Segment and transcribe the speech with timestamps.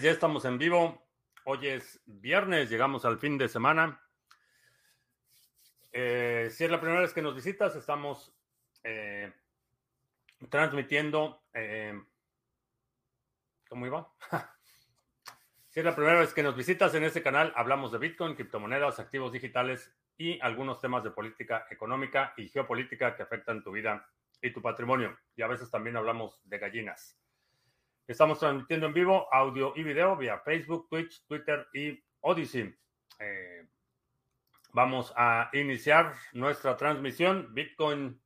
[0.00, 1.06] noches, ya estamos en vivo.
[1.44, 4.00] Hoy es viernes, llegamos al fin de semana.
[5.92, 8.32] Eh, si es la primera vez que nos visitas, estamos
[8.82, 9.30] eh,
[10.48, 11.42] transmitiendo.
[11.52, 12.00] Eh,
[13.68, 14.10] ¿Cómo iba?
[15.68, 19.00] si es la primera vez que nos visitas en este canal, hablamos de Bitcoin, criptomonedas,
[19.00, 24.08] activos digitales y algunos temas de política económica y geopolítica que afectan tu vida
[24.40, 25.18] y tu patrimonio.
[25.36, 27.20] Y a veces también hablamos de gallinas.
[28.10, 32.76] Estamos transmitiendo en vivo audio y video vía Facebook, Twitch, Twitter y Odyssey.
[33.20, 33.68] Eh,
[34.72, 37.54] vamos a iniciar nuestra transmisión.
[37.54, 38.20] Bitcoin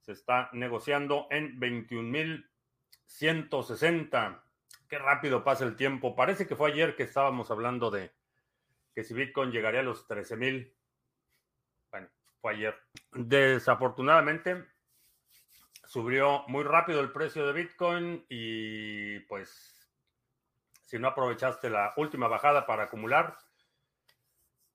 [0.00, 4.42] se está negociando en 21.160.
[4.88, 6.16] Qué rápido pasa el tiempo.
[6.16, 8.14] Parece que fue ayer que estábamos hablando de
[8.94, 10.74] que si Bitcoin llegaría a los 13.000.
[11.90, 12.08] Bueno,
[12.40, 12.80] fue ayer.
[13.12, 14.71] Desafortunadamente,
[15.92, 19.90] subió muy rápido el precio de Bitcoin y pues
[20.86, 23.36] si no aprovechaste la última bajada para acumular,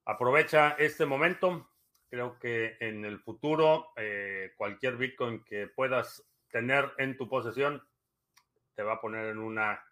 [0.04, 1.70] aprovecha este momento.
[2.08, 7.82] Creo que en el futuro eh, cualquier Bitcoin que puedas tener en tu posesión
[8.76, 9.84] te va a poner en una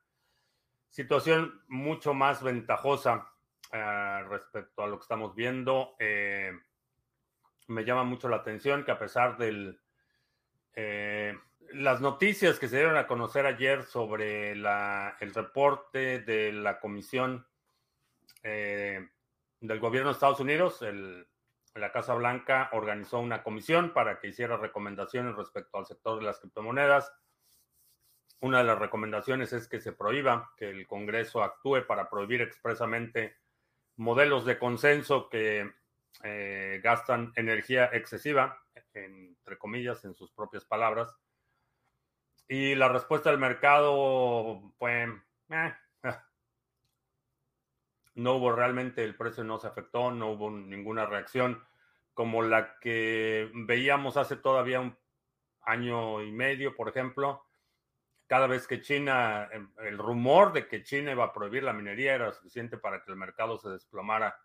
[0.91, 3.33] situación mucho más ventajosa
[3.73, 5.97] eh, respecto a lo que estamos viendo.
[5.99, 6.53] Eh,
[7.67, 9.81] me llama mucho la atención que a pesar del
[10.77, 11.35] eh,
[11.73, 17.47] las noticias que se dieron a conocer ayer sobre el reporte de la Comisión
[18.43, 19.09] eh,
[19.61, 20.85] del Gobierno de Estados Unidos,
[21.75, 26.39] la Casa Blanca organizó una comisión para que hiciera recomendaciones respecto al sector de las
[26.39, 27.13] criptomonedas.
[28.41, 33.37] Una de las recomendaciones es que se prohíba, que el Congreso actúe para prohibir expresamente
[33.97, 35.73] modelos de consenso que
[36.23, 38.66] eh, gastan energía excesiva
[39.05, 41.15] entre comillas, en sus propias palabras.
[42.49, 45.09] Y la respuesta del mercado fue,
[45.51, 45.75] eh,
[48.15, 51.63] no hubo realmente, el precio no se afectó, no hubo ninguna reacción
[52.15, 54.97] como la que veíamos hace todavía un
[55.61, 57.45] año y medio, por ejemplo.
[58.27, 62.15] Cada vez que China, em, el rumor de que China iba a prohibir la minería
[62.15, 64.41] era suficiente para que el mercado se desplomara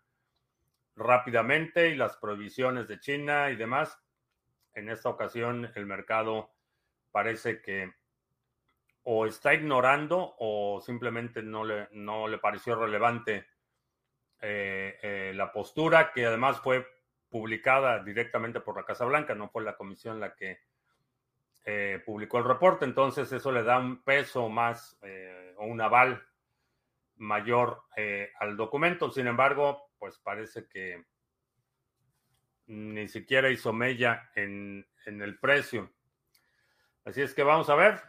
[0.96, 3.98] rápidamente y las prohibiciones de China y demás
[4.74, 6.50] en esta ocasión el mercado
[7.10, 7.92] parece que
[9.04, 13.46] o está ignorando o simplemente no le, no le pareció relevante
[14.40, 16.86] eh, eh, la postura, que además fue
[17.28, 20.60] publicada directamente por la Casa Blanca, no fue la comisión la que
[21.64, 24.98] eh, publicó el reporte, entonces eso le da un peso más
[25.56, 26.22] o un aval
[27.16, 27.82] mayor
[28.40, 29.10] al documento.
[29.10, 31.04] Sin embargo, pues parece que
[32.72, 35.92] ni siquiera hizo mella en, el precio.
[37.04, 38.00] Así es que vamos a ver.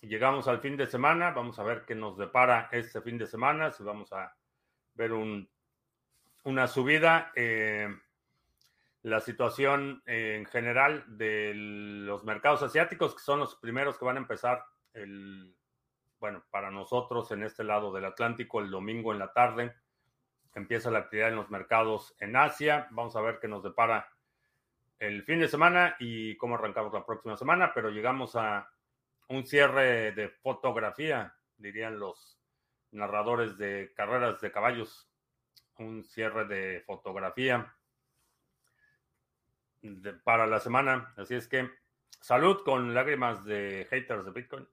[0.00, 1.32] Llegamos al fin de semana.
[1.32, 3.70] Vamos a ver qué nos depara este fin de semana.
[3.72, 4.34] Si vamos a
[4.94, 5.48] ver un,
[6.44, 7.30] una subida.
[7.34, 7.94] Eh,
[9.02, 14.20] la situación en general de los mercados asiáticos, que son los primeros que van a
[14.20, 14.64] empezar
[16.18, 19.76] bueno, para nosotros en este lado del Atlántico el domingo en la tarde
[20.56, 22.88] empieza la actividad en los mercados en Asia.
[22.90, 24.08] Vamos a ver qué nos depara
[24.98, 28.68] el fin de semana y cómo arrancamos la próxima semana, pero llegamos a
[29.28, 32.40] un cierre de fotografía, dirían los
[32.90, 35.10] narradores de carreras de caballos,
[35.78, 37.76] un cierre de fotografía
[40.24, 41.12] para la semana.
[41.18, 41.70] Así es que
[42.22, 44.66] salud con lágrimas de haters de Bitcoin.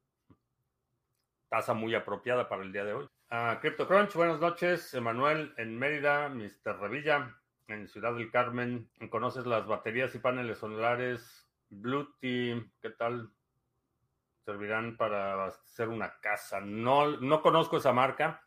[1.49, 3.09] Tasa muy apropiada para el día de hoy.
[3.31, 4.93] Uh, CryptoCrunch, buenas noches.
[4.93, 6.79] Emanuel en Mérida, Mr.
[6.79, 7.35] Revilla
[7.67, 8.89] en Ciudad del Carmen.
[9.09, 12.71] ¿Conoces las baterías y paneles solares Blue Team?
[12.81, 13.31] ¿Qué tal?
[14.45, 16.59] Servirán para hacer una casa.
[16.61, 18.43] No, no conozco esa marca.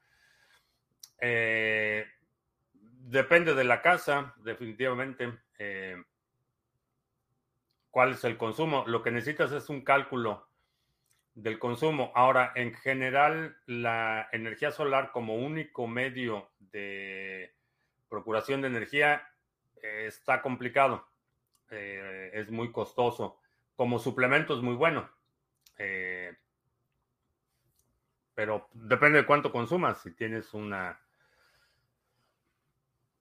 [1.21, 2.07] Eh,
[2.73, 5.41] depende de la casa, definitivamente.
[5.59, 5.97] Eh,
[7.91, 8.85] ¿Cuál es el consumo?
[8.87, 10.46] Lo que necesitas es un cálculo
[11.37, 12.11] del consumo.
[12.15, 17.55] Ahora, en general, la energía solar como único medio de
[18.09, 19.29] procuración de energía
[19.83, 21.07] eh, está complicado,
[21.71, 23.39] eh, es muy costoso.
[23.77, 25.11] Como suplemento es muy bueno,
[25.77, 26.35] eh,
[28.35, 30.01] pero depende de cuánto consumas.
[30.03, 30.99] Si tienes una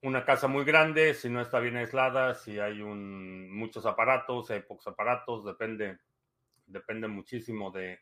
[0.01, 4.53] una casa muy grande, si no está bien aislada, si hay un, muchos aparatos, si
[4.53, 5.97] hay pocos aparatos, depende
[6.67, 7.99] depende muchísimo de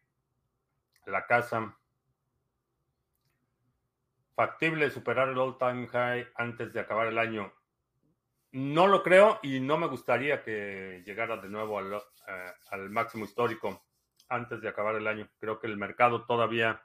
[1.06, 1.78] la casa.
[4.36, 7.54] ¿Factible superar el all-time high antes de acabar el año?
[8.52, 13.84] No lo creo y no me gustaría que llegara de nuevo al, eh, máximo histórico
[14.30, 15.30] antes de acabar el año.
[15.40, 16.84] Creo que el mercado todavía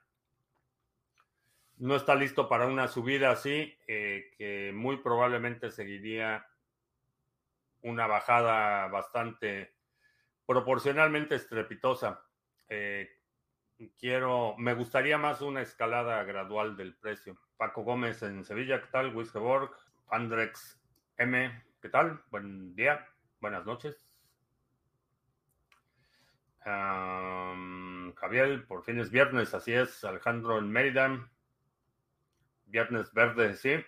[1.78, 6.46] no está listo para una subida así, eh, que muy probablemente seguiría
[7.82, 9.77] una bajada bastante
[10.48, 12.24] proporcionalmente estrepitosa.
[12.70, 13.06] Eh,
[14.00, 17.38] quiero, me gustaría más una escalada gradual del precio.
[17.58, 19.14] Paco Gómez en Sevilla, ¿qué tal?
[19.14, 19.70] Wiskeborg,
[20.08, 20.80] Andrex
[21.18, 22.22] M, ¿qué tal?
[22.30, 23.06] Buen día,
[23.40, 24.08] buenas noches.
[26.64, 30.02] Javier, por fin es viernes, así es.
[30.02, 31.30] Alejandro en Mérida.
[32.64, 33.84] Viernes verde, sí.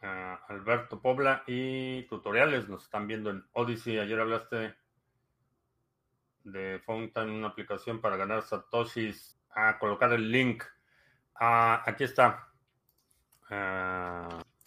[0.00, 3.98] Ah, Alberto Pobla y tutoriales nos están viendo en Odyssey.
[3.98, 4.74] Ayer hablaste
[6.44, 9.38] de Fountain, una aplicación para ganar satoshis.
[9.50, 10.62] A ah, colocar el link.
[11.34, 12.48] Ah, aquí está.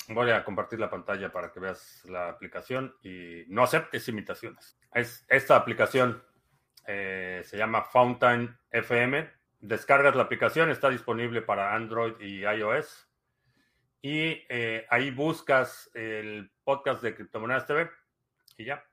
[0.10, 4.78] voy a compartir la pantalla para que veas la aplicación y no aceptes imitaciones.
[4.94, 6.22] Es esta aplicación
[6.88, 13.08] eh, se llama Fountain FM descargas la aplicación, está disponible para Android y iOS.
[14.02, 17.92] Y eh, ahí buscas el podcast de Criptomonedas TV
[18.58, 18.84] y ya,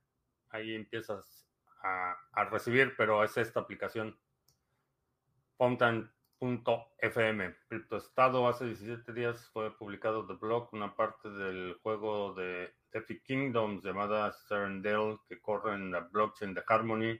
[0.50, 1.48] ahí empiezas
[1.82, 2.16] a,
[2.50, 4.18] recibir, pero es esta aplicación
[5.56, 7.56] Fountain.fm.
[7.68, 13.82] Criptoestado hace 17 días fue publicado The Blog, una parte del juego de Epic Kingdoms
[13.82, 17.18] llamada Serendale que corre en la blockchain de Harmony.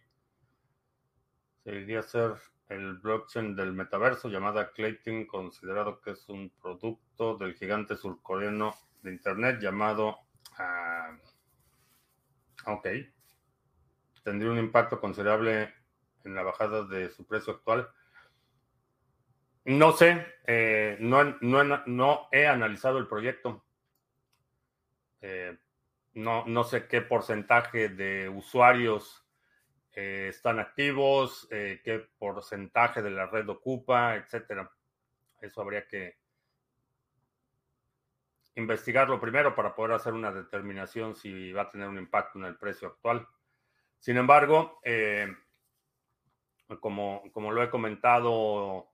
[1.65, 2.35] Seguiría ser
[2.69, 9.13] el blockchain del metaverso llamada Clayton, considerado que es un producto del gigante surcoreano de
[9.13, 10.19] Internet llamado...
[10.59, 11.17] Uh,
[12.71, 12.89] ok.
[14.23, 15.73] Tendría un impacto considerable
[16.25, 17.89] en la bajada de su precio actual.
[19.65, 23.65] No sé, eh, no, no, he analizado el proyecto.
[25.21, 25.59] Eh,
[26.15, 29.28] no, no sé qué porcentaje de usuarios
[30.01, 34.71] eh, están activos, eh, qué porcentaje de la red ocupa, etcétera.
[35.41, 36.19] Eso habría que
[38.55, 42.57] investigarlo primero para poder hacer una determinación si va a tener un impacto en el
[42.57, 43.27] precio actual.
[43.99, 45.35] Sin embargo, eh,
[46.79, 48.93] como, como lo he comentado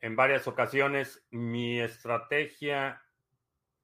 [0.00, 3.00] en varias ocasiones, mi estrategia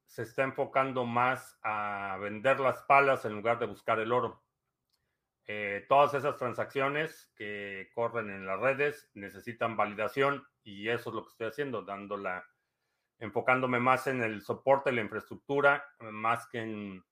[0.06, 4.43] se está enfocando más a vender las palas en lugar de buscar el oro.
[5.46, 11.22] Eh, todas esas transacciones que corren en las redes necesitan validación y eso es lo
[11.22, 12.46] que estoy haciendo, dándola,
[13.18, 17.04] enfocándome más en el soporte la infraestructura, más que en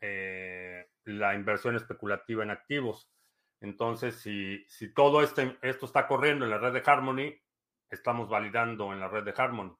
[0.00, 3.08] eh, la inversión especulativa en activos.
[3.60, 7.40] Entonces, si, si todo este, esto está corriendo en la red de Harmony,
[7.88, 9.76] estamos validando en la red de Harmony.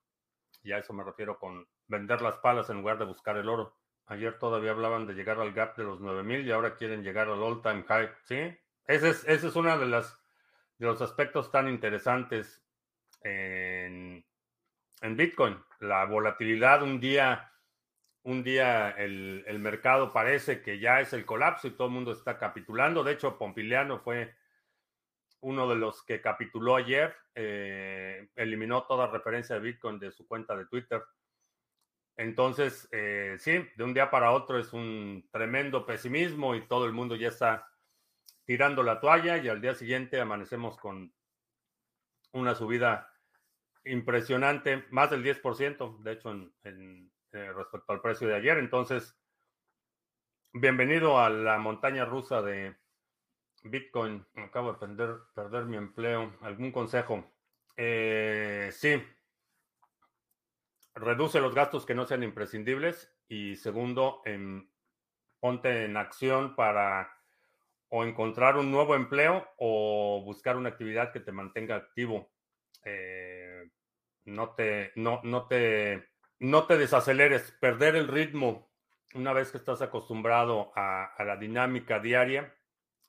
[0.62, 3.76] Y a eso me refiero con vender las palas en lugar de buscar el oro.
[4.06, 7.42] Ayer todavía hablaban de llegar al gap de los 9000 y ahora quieren llegar al
[7.42, 8.10] all time high.
[8.24, 8.56] Sí,
[8.86, 10.18] ese es, ese es uno de, las,
[10.78, 12.62] de los aspectos tan interesantes
[13.22, 14.24] en,
[15.02, 15.58] Bitcoin.
[15.80, 17.50] La volatilidad, un día,
[18.22, 22.12] un día el, el, mercado parece que ya es el colapso y todo el mundo
[22.12, 23.04] está capitulando.
[23.04, 24.34] De hecho, Pompiliano fue
[25.44, 30.56] uno de los que capituló ayer, eh, eliminó toda referencia de Bitcoin de su cuenta
[30.56, 31.02] de Twitter.
[32.16, 36.92] Entonces, eh, sí, de un día para otro es un tremendo pesimismo y todo el
[36.92, 37.68] mundo ya está
[38.44, 41.12] tirando la toalla y al día siguiente amanecemos con
[42.32, 43.10] una subida
[43.84, 48.58] impresionante, más del 10%, de hecho, en, eh, respecto al precio de ayer.
[48.58, 49.18] Entonces,
[50.52, 52.76] bienvenido a la montaña rusa de
[53.64, 54.24] Bitcoin.
[54.36, 54.78] Acabo de
[55.34, 56.36] perder, mi empleo.
[56.42, 57.24] ¿Algún consejo?
[57.76, 59.02] Eh, sí,
[60.94, 64.22] reduce los gastos que no sean imprescindibles y segundo,
[65.40, 67.10] ponte en acción para
[67.88, 72.32] o encontrar un nuevo empleo o buscar una actividad que te mantenga activo.
[72.84, 73.70] Eh,
[74.24, 76.08] no, te, no, no, te,
[76.40, 78.68] no te desaceleres, perder el ritmo
[79.14, 82.52] una vez que estás acostumbrado a, la dinámica diaria.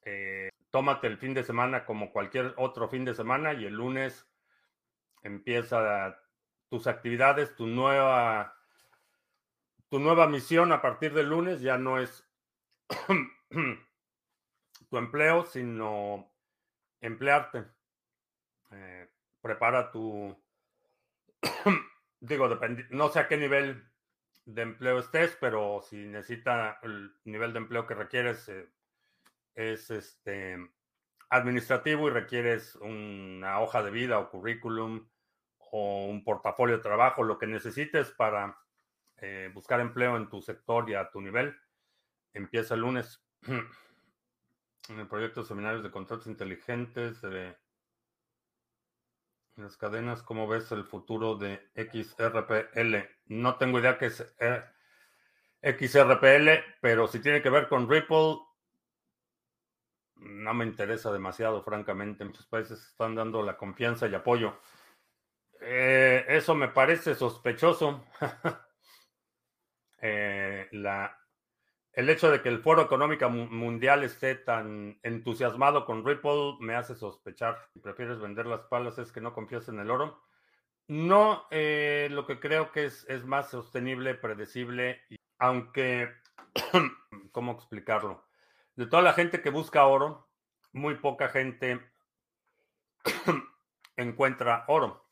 [0.04, 4.28] Eh, tómate el fin de semana como cualquier otro fin de semana y el lunes
[5.24, 6.16] empieza
[6.70, 8.56] tus actividades, tu nueva,
[9.90, 12.28] tu nueva misión a partir del lunes ya no es
[14.90, 16.32] tu empleo, sino
[17.02, 17.66] emplearte.
[18.72, 19.10] Eh,
[19.42, 20.36] prepara tu,
[22.20, 22.50] digo,
[22.90, 23.88] no sé a qué nivel
[24.46, 28.70] de empleo estés, pero si necesita el nivel de empleo que requieres eh,
[29.56, 30.58] es este
[31.30, 35.08] administrativo y requieres una hoja de vida o currículum
[35.78, 38.58] o un portafolio de trabajo, lo que necesites para
[39.18, 41.54] eh, buscar empleo en tu sector y a tu nivel,
[42.32, 43.22] empieza el lunes.
[43.42, 47.22] en el proyecto Seminarios de Contratos Inteligentes,
[49.58, 52.96] Las cadenas, ¿cómo ves el futuro de XRPL?
[53.26, 54.64] No tengo idea qué es eh,
[55.62, 58.38] XRPL, pero si tiene que ver con Ripple,
[60.16, 62.24] no me interesa demasiado, francamente.
[62.24, 64.58] Muchos países están dando la confianza y apoyo.
[65.62, 68.04] Eh, eso me parece sospechoso.
[70.08, 71.18] Eh, la,
[71.94, 76.94] el hecho de que el Foro Económico Mundial esté tan entusiasmado con Ripple me hace
[76.94, 77.58] sospechar.
[77.74, 80.22] Si prefieres vender las palas es que no confías en el oro.
[80.88, 85.02] No, eh, lo que creo que es, es más sostenible, predecible,
[85.40, 86.14] aunque,
[87.32, 88.26] ¿cómo explicarlo?
[88.76, 90.30] De toda la gente que busca oro,
[90.74, 91.82] muy poca gente
[93.96, 95.05] encuentra oro.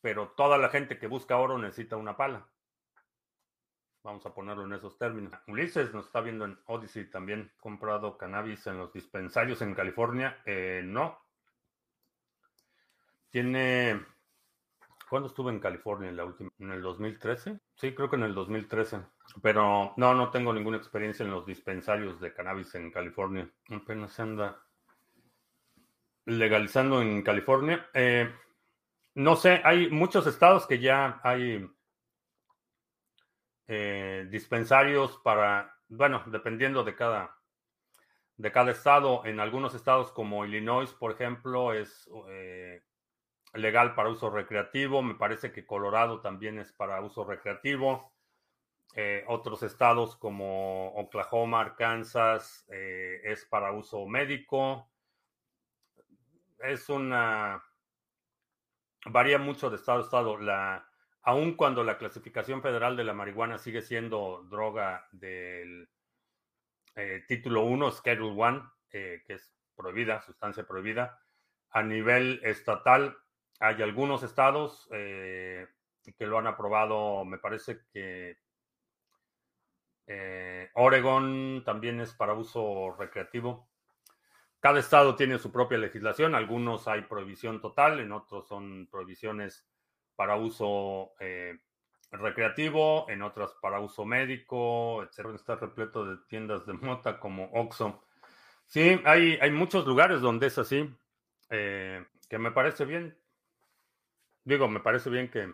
[0.00, 2.48] Pero toda la gente que busca oro necesita una pala.
[4.02, 5.32] Vamos a ponerlo en esos términos.
[5.46, 7.52] Ulises nos está viendo en Odyssey también.
[7.60, 10.40] ¿Comprado cannabis en los dispensarios en California?
[10.46, 11.18] Eh, no.
[13.28, 14.00] Tiene.
[15.08, 16.50] ¿Cuándo estuve en California en la última?
[16.58, 17.60] ¿En el 2013?
[17.74, 19.00] Sí, creo que en el 2013.
[19.42, 23.50] Pero no, no tengo ninguna experiencia en los dispensarios de cannabis en California.
[23.68, 24.62] Apenas se anda
[26.24, 27.90] legalizando en California.
[27.92, 28.32] Eh,
[29.20, 31.70] no sé, hay muchos estados que ya hay
[33.66, 37.36] eh, dispensarios para, bueno, dependiendo de cada,
[38.38, 39.26] de cada estado.
[39.26, 42.82] En algunos estados como Illinois, por ejemplo, es eh,
[43.52, 45.02] legal para uso recreativo.
[45.02, 48.14] Me parece que Colorado también es para uso recreativo.
[48.94, 54.90] Eh, otros estados como Oklahoma, Arkansas, es para uso médico.
[56.58, 57.62] Es una...
[59.06, 60.36] Varía mucho de estado a estado.
[60.36, 60.86] La,
[61.22, 65.88] aun cuando la clasificación federal de la marihuana sigue siendo droga del
[66.96, 71.18] eh, título 1, Schedule 1, eh, que es prohibida, sustancia prohibida,
[71.70, 73.16] a nivel estatal
[73.60, 75.66] hay algunos estados eh,
[76.18, 78.38] que lo han aprobado, me parece que
[80.74, 83.69] Oregon también es para uso recreativo.
[84.60, 89.66] Cada estado tiene su propia legislación, algunos hay prohibición total, en otros son prohibiciones
[90.16, 91.58] para uso eh,
[92.10, 95.34] recreativo, en otras para uso médico, etc.
[95.34, 98.04] Está repleto de tiendas de mota como Oxxo.
[98.66, 100.94] Sí, hay, hay muchos lugares donde es así,
[101.48, 103.16] eh, que me parece bien.
[104.44, 105.52] Digo, me parece bien que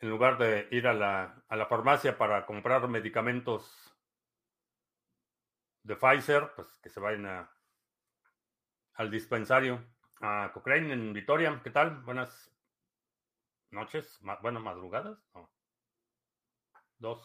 [0.00, 3.89] en lugar de ir a la, a la farmacia para comprar medicamentos
[5.82, 7.50] de Pfizer, pues que se vayan a,
[8.94, 9.84] al dispensario.
[10.22, 12.02] A Cochrane en Vitoria, ¿qué tal?
[12.02, 12.52] Buenas
[13.70, 15.50] noches, bueno, madrugadas, no.
[16.98, 17.22] Dos.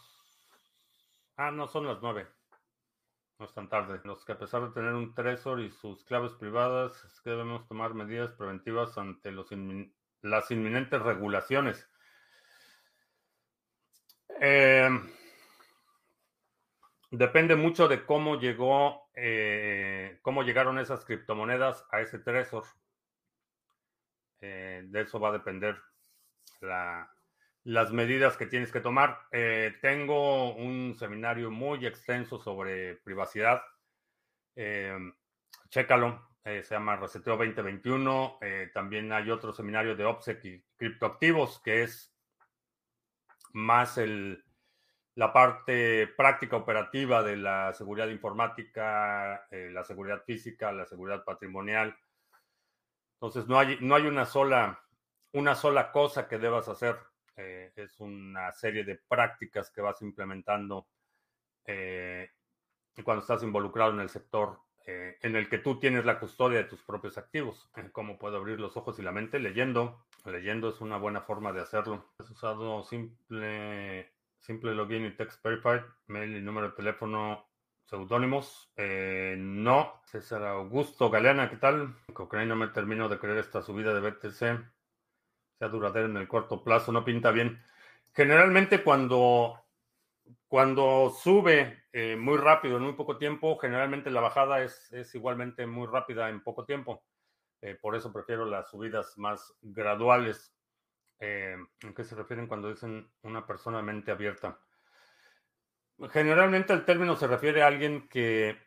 [1.36, 2.26] Ah, no, son las nueve.
[3.38, 4.00] No es tan tarde.
[4.04, 7.68] Los que a pesar de tener un Tresor y sus claves privadas, es que debemos
[7.68, 9.50] tomar medidas preventivas ante los
[10.22, 11.90] las inminentes regulaciones.
[14.40, 14.88] Eh,
[17.10, 22.64] depende mucho de cómo llegó, eh, cómo llegaron esas criptomonedas a ese Tresor.
[24.40, 25.80] Eh, de eso va a depender
[27.64, 29.20] las medidas que tienes que tomar.
[29.30, 33.62] Eh, tengo un seminario muy extenso sobre privacidad.
[35.68, 38.38] Chécalo, se llama Reseteo 2021.
[38.72, 42.14] también hay otro seminario de OPSEC y criptoactivos, que es
[43.52, 44.45] más el,
[45.16, 51.96] la parte práctica operativa de la seguridad informática, la seguridad física, la seguridad patrimonial.
[53.14, 54.86] Entonces, no hay, no hay una sola
[55.36, 56.98] una sola cosa que debas hacer.
[57.36, 60.88] Eh, es una serie de prácticas que vas implementando
[61.66, 62.30] eh,
[63.04, 66.64] cuando estás involucrado en el sector eh, en el que tú tienes la custodia de
[66.64, 67.70] tus propios activos.
[67.92, 69.38] ¿Cómo puedo abrir los ojos y la mente?
[69.38, 70.06] Leyendo.
[70.24, 72.12] Leyendo es una buena forma de hacerlo.
[72.18, 75.82] ¿Has usado simple, simple login y text verified?
[76.06, 77.46] Mail y número de teléfono
[77.84, 78.72] seudónimos.
[78.76, 80.00] no.
[80.04, 81.94] César Augusto Galeana, ¿qué tal?
[82.12, 84.76] Cochrane no me termino de creer esta subida de BTC
[85.58, 87.62] sea duradero en el corto plazo, no pinta bien.
[88.12, 89.62] Generalmente cuando,
[90.48, 95.86] cuando sube eh, muy rápido en muy poco tiempo, generalmente la bajada es, igualmente muy
[95.86, 97.02] rápida en poco tiempo.
[97.62, 100.54] Eh, por eso prefiero las subidas más graduales.
[101.18, 104.60] Eh, ¿En qué se refieren cuando dicen una persona mente abierta?
[106.10, 108.58] Generalmente el término se refiere a alguien que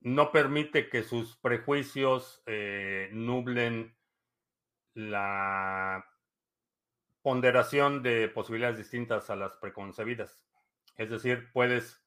[0.00, 2.42] no permite que sus prejuicios
[3.12, 3.96] nublen
[4.94, 6.04] la
[7.22, 10.40] ponderación de posibilidades distintas a las preconcebidas.
[10.96, 12.04] Es decir, puedes,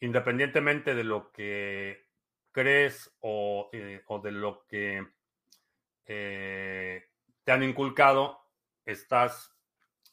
[0.00, 2.06] independientemente de lo que
[2.52, 5.06] crees eh, o de lo que
[6.08, 7.04] eh,
[7.44, 8.40] te han inculcado,
[8.86, 9.54] estás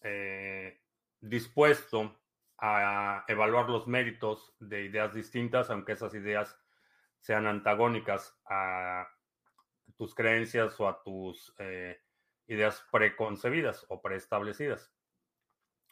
[0.01, 0.81] eh,
[1.21, 2.19] dispuesto
[2.57, 6.59] a evaluar los méritos de ideas distintas, aunque esas ideas
[7.19, 9.07] sean antagónicas a
[9.95, 12.01] tus creencias o a tus eh,
[12.47, 14.93] ideas preconcebidas o preestablecidas.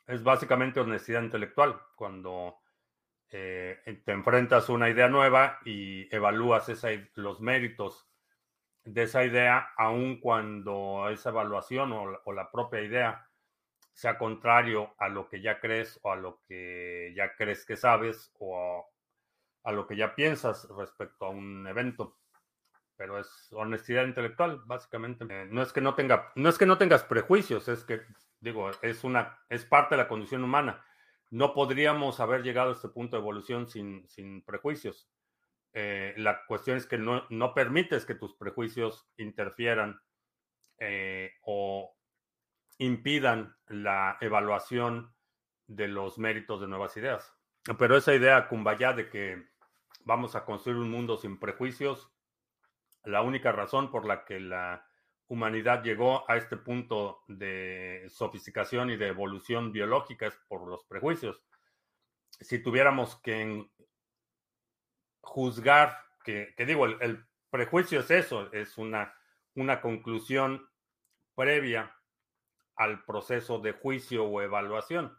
[0.06, 2.60] Es básicamente honestidad intelectual cuando
[3.30, 3.82] te
[4.12, 6.70] enfrentas a una idea nueva y evalúas
[7.16, 8.13] los méritos
[8.86, 13.30] de esa idea, aun cuando esa evaluación o, la propia idea
[13.94, 18.34] sea contrario a lo que ya crees o a lo que ya crees que sabes
[18.40, 18.86] o
[19.64, 22.18] a, lo que ya piensas respecto a un evento.
[22.96, 25.26] Pero es honestidad intelectual, básicamente.
[25.30, 28.02] Eh, no es que no tenga, no es que no tengas prejuicios, es que
[28.40, 30.84] digo, es una, es parte de la condición humana.
[31.32, 35.10] No podríamos haber llegado a este punto de evolución sin, sin prejuicios.
[35.74, 40.00] Eh, la cuestión es que no, no, permites que tus prejuicios interfieran
[40.78, 41.96] eh, o
[42.78, 45.14] impidan la evaluación
[45.68, 47.34] de los méritos de nuevas ideas.
[47.80, 49.48] Pero esa idea cumbaya de que
[50.06, 52.12] vamos a construir un mundo sin prejuicios,
[53.04, 54.86] la única razón por la que la
[55.28, 61.44] humanidad llegó a este punto de sofisticación y de evolución biológica es por los prejuicios.
[62.40, 63.66] Si tuviéramos que
[65.24, 69.14] juzgar, que, digo, el, el, prejuicio es eso, es una,
[69.54, 70.68] una conclusión
[71.36, 71.96] previa
[72.76, 75.16] al proceso de juicio o evaluación.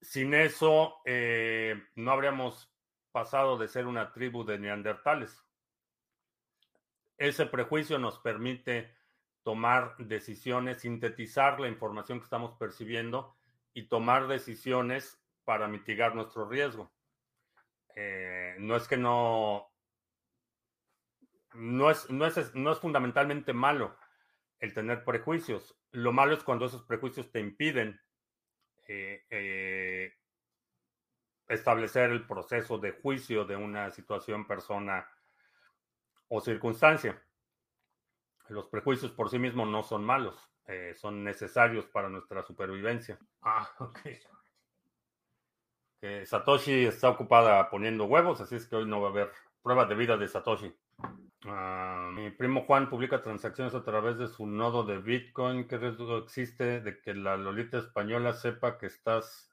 [0.00, 2.72] Sin eso, eh, no habríamos
[3.12, 5.44] pasado de ser una tribu de neandertales.
[7.16, 8.96] Ese prejuicio nos permite
[9.44, 13.36] tomar decisiones, sintetizar la información que estamos percibiendo
[13.74, 16.92] y tomar decisiones para mitigar nuestro riesgo.
[18.00, 19.72] Eh, no es que no,
[21.54, 23.98] no es, no es, no es fundamentalmente malo
[24.60, 25.76] el tener prejuicios.
[25.90, 28.00] Lo malo es cuando esos prejuicios te impiden
[28.86, 30.12] eh, eh,
[31.48, 35.08] establecer el proceso de juicio de una situación, persona
[36.28, 37.20] o circunstancia.
[38.48, 40.48] Los prejuicios por sí mismos no son malos,
[40.94, 43.18] son necesarios para nuestra supervivencia.
[43.42, 43.98] Ah, ok.
[46.00, 49.32] Satoshi está ocupada poniendo huevos, así es que hoy no va a haber
[49.62, 50.72] prueba de vida de Satoshi.
[51.46, 55.66] Ah, mi primo Juan publica transacciones a través de su nodo de Bitcoin.
[55.66, 59.50] ¿Qué riesgo existe de que la Lolita española sepa que estás,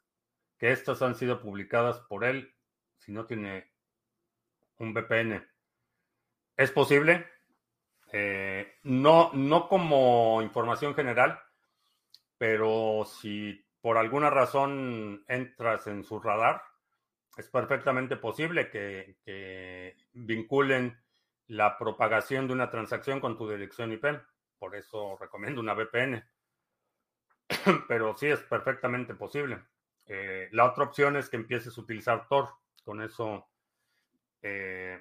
[0.58, 2.54] que estas han sido publicadas por él
[2.98, 3.72] si no tiene
[4.78, 5.46] un VPN?
[6.58, 7.28] Es posible.
[8.12, 11.40] Eh, no, no como información general,
[12.38, 16.64] pero si por alguna razón entras en su radar,
[17.38, 21.00] es perfectamente posible que, vinculen
[21.46, 24.04] la propagación de una transacción con tu dirección IP.
[24.58, 26.26] Por eso recomiendo una VPN.
[27.88, 29.64] Pero sí es perfectamente posible.
[30.08, 32.56] Eh, la otra opción es que empieces a utilizar Tor.
[32.84, 33.48] Con eso
[34.42, 35.00] eh,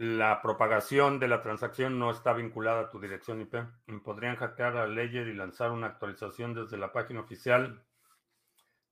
[0.00, 3.54] la propagación de la transacción no está vinculada a tu dirección IP.
[4.02, 7.84] Podrían hackear a Ledger y lanzar una actualización desde la página oficial.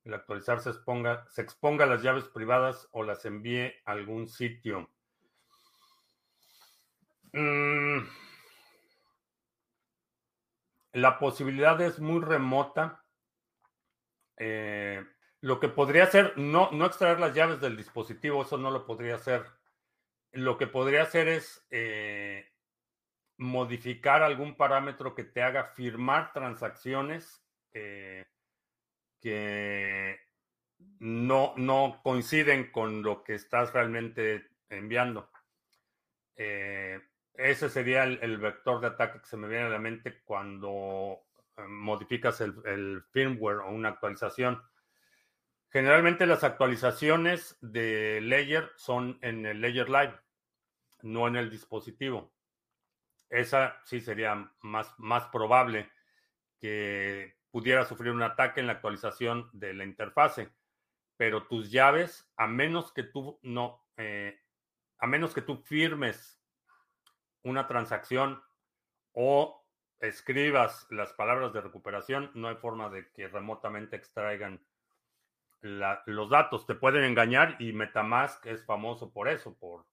[0.05, 4.90] El actualizar se exponga, se exponga las llaves privadas o las envíe a algún sitio.
[7.33, 8.01] Mm.
[10.92, 13.03] la posibilidad es muy remota.
[14.37, 15.03] Eh,
[15.40, 19.14] lo que podría hacer, no, no extraer las llaves del dispositivo, eso no lo podría
[19.14, 19.58] hacer.
[20.32, 22.52] Lo que podría hacer es eh,
[23.38, 28.26] modificar algún parámetro que te haga firmar transacciones eh,
[29.20, 30.18] que
[31.00, 35.30] no, no coinciden con lo que estás realmente enviando.
[36.36, 37.00] Eh,
[37.34, 41.20] ese sería el, vector de ataque que se me viene a la mente cuando
[41.68, 44.60] modificas el, firmware o una actualización.
[45.70, 50.18] Generalmente las actualizaciones de Layer son en el Layer Live,
[51.02, 52.33] no en el dispositivo.
[53.28, 55.90] Esa sí sería más, más probable
[56.59, 60.50] que pudiera sufrir un ataque en la actualización de la interfase.
[61.18, 64.40] Pero tus llaves, a menos que tú no, eh,
[64.98, 66.40] a menos que tú firmes
[67.42, 68.42] una transacción
[69.12, 69.66] o
[70.00, 74.64] escribas las palabras de recuperación, no hay forma de que remotamente extraigan
[75.61, 76.66] los datos.
[76.66, 79.87] Te pueden engañar y Metamask es famoso por eso, por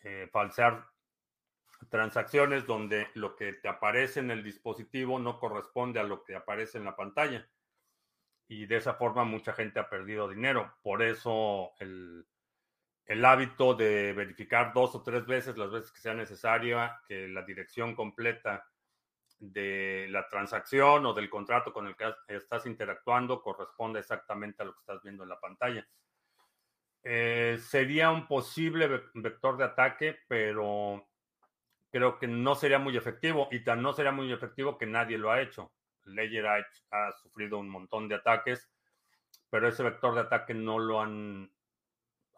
[0.00, 0.86] eh, falsear
[1.88, 6.78] transacciones donde lo que te aparece en el dispositivo no corresponde a lo que aparece
[6.78, 7.48] en la pantalla.
[8.48, 10.74] Y de esa forma mucha gente ha perdido dinero.
[10.82, 12.26] Por eso el,
[13.24, 17.94] hábito de verificar dos o tres veces, las veces que sea necesaria, que la dirección
[17.94, 18.71] completa
[19.42, 24.72] de la transacción o del contrato con el que estás interactuando corresponde exactamente a lo
[24.72, 25.86] que estás viendo en la pantalla.
[27.02, 31.08] Eh, sería un posible vector de ataque, pero
[31.90, 35.32] creo que no sería muy efectivo y tan no sería muy efectivo que nadie lo
[35.32, 35.72] ha hecho.
[36.04, 38.70] Ledger ha, sufrido un montón de ataques,
[39.50, 41.52] pero ese vector de ataque no lo han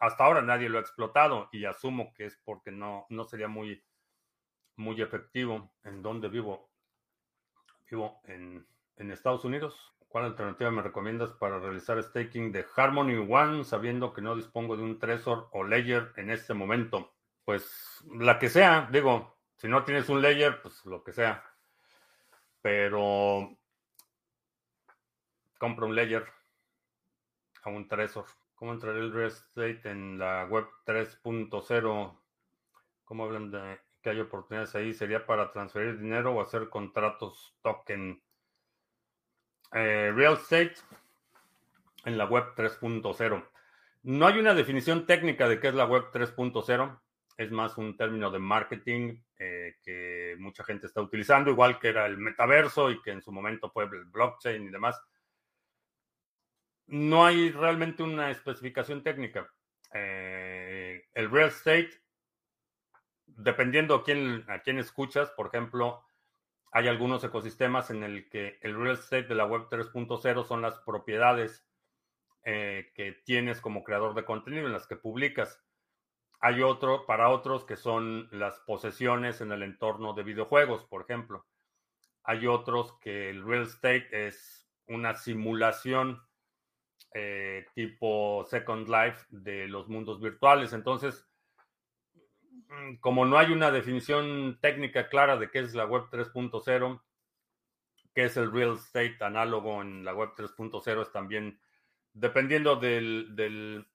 [0.01, 3.83] hasta ahora nadie lo ha explotado y asumo que es porque no, no sería muy,
[4.77, 5.73] muy efectivo.
[5.85, 6.74] ¿En dónde vivo?
[7.91, 8.67] Vivo en,
[8.97, 9.95] en Estados Unidos.
[10.09, 14.85] ¿Cuál alternativa me recomiendas para realizar staking de Harmony One sabiendo que no dispongo de
[14.85, 17.13] un Trezor o Ledger en este momento?
[17.45, 21.45] Pues la que sea, digo, si no tienes un Ledger, pues lo que sea.
[22.63, 23.59] Pero
[25.59, 26.27] compra un Ledger
[27.65, 28.27] a un Trezor.
[28.55, 32.19] ¿Cómo entrará el real estate en la web 3.0?
[33.05, 34.93] ¿Cómo hablan de que hay oportunidades ahí?
[34.93, 38.23] ¿Sería para transferir dinero o hacer contratos token?
[39.73, 40.75] Eh, real estate
[42.05, 43.49] en la web 3.0.
[44.03, 47.01] No hay una definición técnica de qué es la web 3.0.
[47.37, 52.07] Es más un término de marketing eh, que mucha gente está utilizando, igual que era
[52.07, 55.01] el metaverso y que en su momento fue el blockchain y demás
[56.87, 59.51] no hay realmente una especificación técnica.
[59.93, 61.91] Eh, el real estate,
[63.37, 66.05] dependiendo a quién, a quién escuchas, por ejemplo,
[66.73, 70.79] hay algunos ecosistemas en el que el real estate de la web 3.0 son las
[70.81, 71.65] propiedades
[72.45, 75.63] eh, que tienes como creador de contenido, en las que publicas.
[76.41, 81.47] Hay otro para otros que son las posesiones en el entorno de videojuegos, por ejemplo.
[82.23, 86.21] Hay otros que el real estate es una simulación
[87.15, 90.73] eh, tipo Second Life de los mundos virtuales.
[90.73, 91.27] Entonces,
[93.01, 97.03] como no hay una definición técnica clara de qué es la web 3.0,
[98.15, 101.61] qué es el real estate análogo en la web 3.0, es también,
[102.13, 103.87] dependiendo del,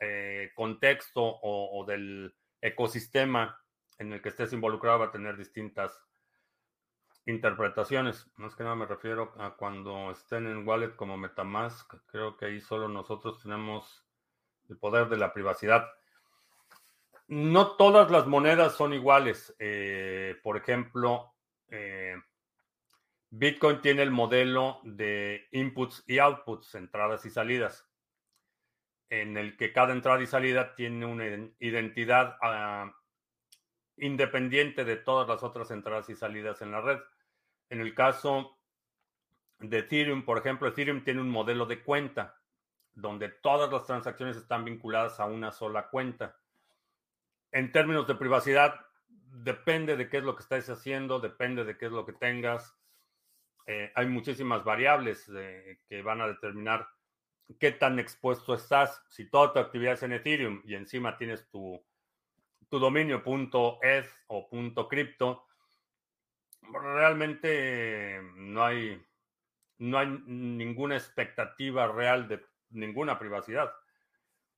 [0.00, 3.60] eh, contexto o, o, del ecosistema
[3.98, 5.98] en el que estés involucrado, va a tener distintas
[7.26, 8.30] interpretaciones.
[8.36, 11.92] Más que nada me refiero a cuando estén en wallet como Metamask.
[12.06, 14.04] Creo que ahí solo nosotros tenemos
[14.68, 15.86] el poder de la privacidad.
[17.28, 19.54] No todas las monedas son iguales.
[19.58, 21.34] Eh, por ejemplo,
[21.68, 22.14] eh,
[23.30, 27.86] Bitcoin tiene el modelo de inputs y outputs, entradas y salidas,
[29.10, 31.26] en el que cada entrada y salida tiene una
[31.58, 32.94] identidad ah,
[33.96, 36.98] independiente de todas las otras entradas y salidas en la red.
[37.70, 38.56] En el caso
[39.58, 42.40] de Ethereum, por ejemplo, Ethereum tiene un modelo de cuenta
[42.94, 46.36] donde todas las transacciones están vinculadas a una sola cuenta.
[47.52, 48.74] En términos de privacidad,
[49.08, 52.76] depende de qué es lo que estés haciendo, depende de qué es lo que tengas.
[53.66, 56.88] Eh, hay muchísimas variables eh, que van a determinar
[57.58, 59.02] qué tan expuesto estás.
[59.08, 61.82] Si toda tu actividad es en Ethereum y encima tienes tu,
[62.68, 63.22] tu dominio
[63.82, 65.46] .eth o .crypto,
[66.72, 69.02] realmente no hay,
[69.78, 73.72] no hay ninguna expectativa real de ninguna privacidad,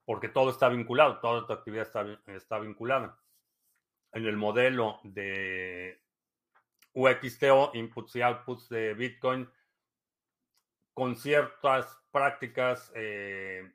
[0.09, 3.21] porque todo está vinculado, toda tu actividad está, está vinculada.
[4.12, 6.01] En el modelo de
[6.94, 9.47] UXTO, inputs y outputs de Bitcoin,
[10.94, 13.71] con ciertas prácticas, eh,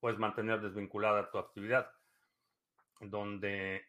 [0.00, 1.90] puedes mantener desvinculada tu actividad,
[3.00, 3.86] donde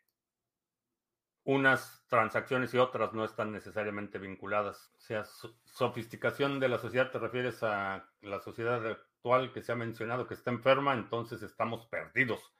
[1.43, 4.93] unas transacciones y otras no están necesariamente vinculadas.
[4.95, 5.25] O sea,
[5.65, 10.33] sofisticación de la sociedad, te refieres a la sociedad actual que se ha mencionado que
[10.33, 12.53] está enferma, entonces estamos perdidos.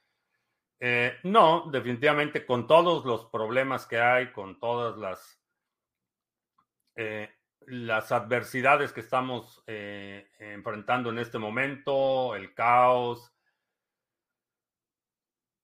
[0.80, 5.41] Eh, no, definitivamente con todos los problemas que hay, con todas las,
[6.95, 7.30] eh,
[7.67, 13.34] las adversidades que estamos eh, enfrentando en este momento, el caos,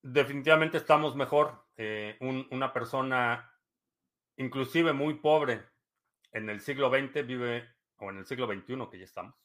[0.01, 1.65] definitivamente estamos mejor.
[2.51, 3.49] Una persona,
[4.35, 5.63] inclusive muy pobre,
[6.33, 9.35] en el siglo XX vive, o en el siglo XXI, que ya estamos,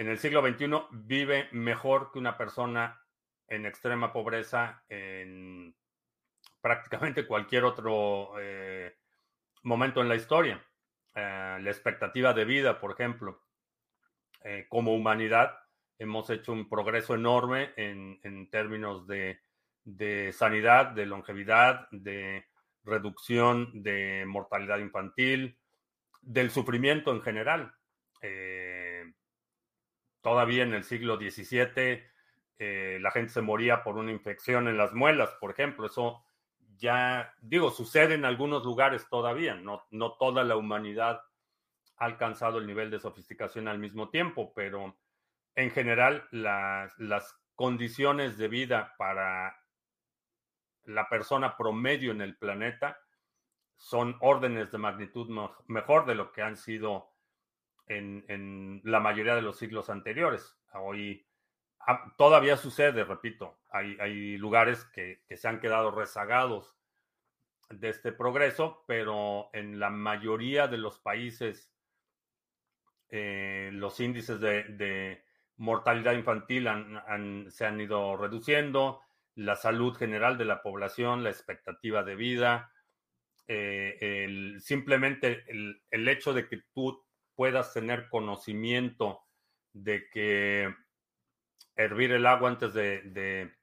[0.00, 3.04] en el siglo XXI vive mejor que una persona
[3.46, 5.76] en extrema pobreza en
[6.62, 8.96] prácticamente cualquier otro eh,
[9.62, 10.64] momento en la historia.
[11.14, 13.44] Eh, la expectativa de vida, por ejemplo,
[14.70, 15.58] como humanidad,
[15.98, 19.38] hemos hecho un progreso enorme en, términos de,
[20.32, 22.46] sanidad, de longevidad, de
[22.84, 25.58] reducción de mortalidad infantil,
[26.22, 27.74] del sufrimiento en general.
[28.22, 28.89] Eh,
[30.22, 32.02] todavía en el siglo XVII
[32.62, 35.86] eh, la gente se moría por una infección en las muelas, por ejemplo.
[35.86, 36.22] Eso
[36.76, 39.54] ya, digo, sucede en algunos lugares todavía.
[39.54, 41.22] No, no toda la humanidad
[41.96, 44.94] ha alcanzado el nivel de sofisticación al mismo tiempo, pero
[45.54, 49.56] en general las, las condiciones de vida para
[50.84, 52.98] la persona promedio en el planeta
[53.76, 55.30] son órdenes de magnitud
[55.66, 57.09] mejor de lo que han sido
[57.86, 60.56] en, la mayoría de los siglos anteriores.
[60.74, 61.26] Hoy
[61.80, 66.76] ah, todavía sucede, repito, hay, hay lugares que, se han quedado rezagados
[67.68, 71.72] de este progreso, pero en la mayoría de los países
[73.08, 75.24] eh, los índices de,
[75.56, 76.66] mortalidad infantil
[77.50, 79.02] se han ido reduciendo,
[79.34, 82.72] la salud general de la población, la expectativa de vida,
[83.46, 87.04] eh, simplemente el, hecho de que tú
[87.40, 89.22] puedas tener conocimiento
[89.72, 90.74] de que
[91.74, 93.56] hervir el agua antes de, de,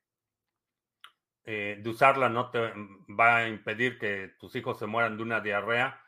[1.45, 2.73] eh, usarla no te
[3.07, 6.01] va a impedir que tus hijos se mueran de una diarrea,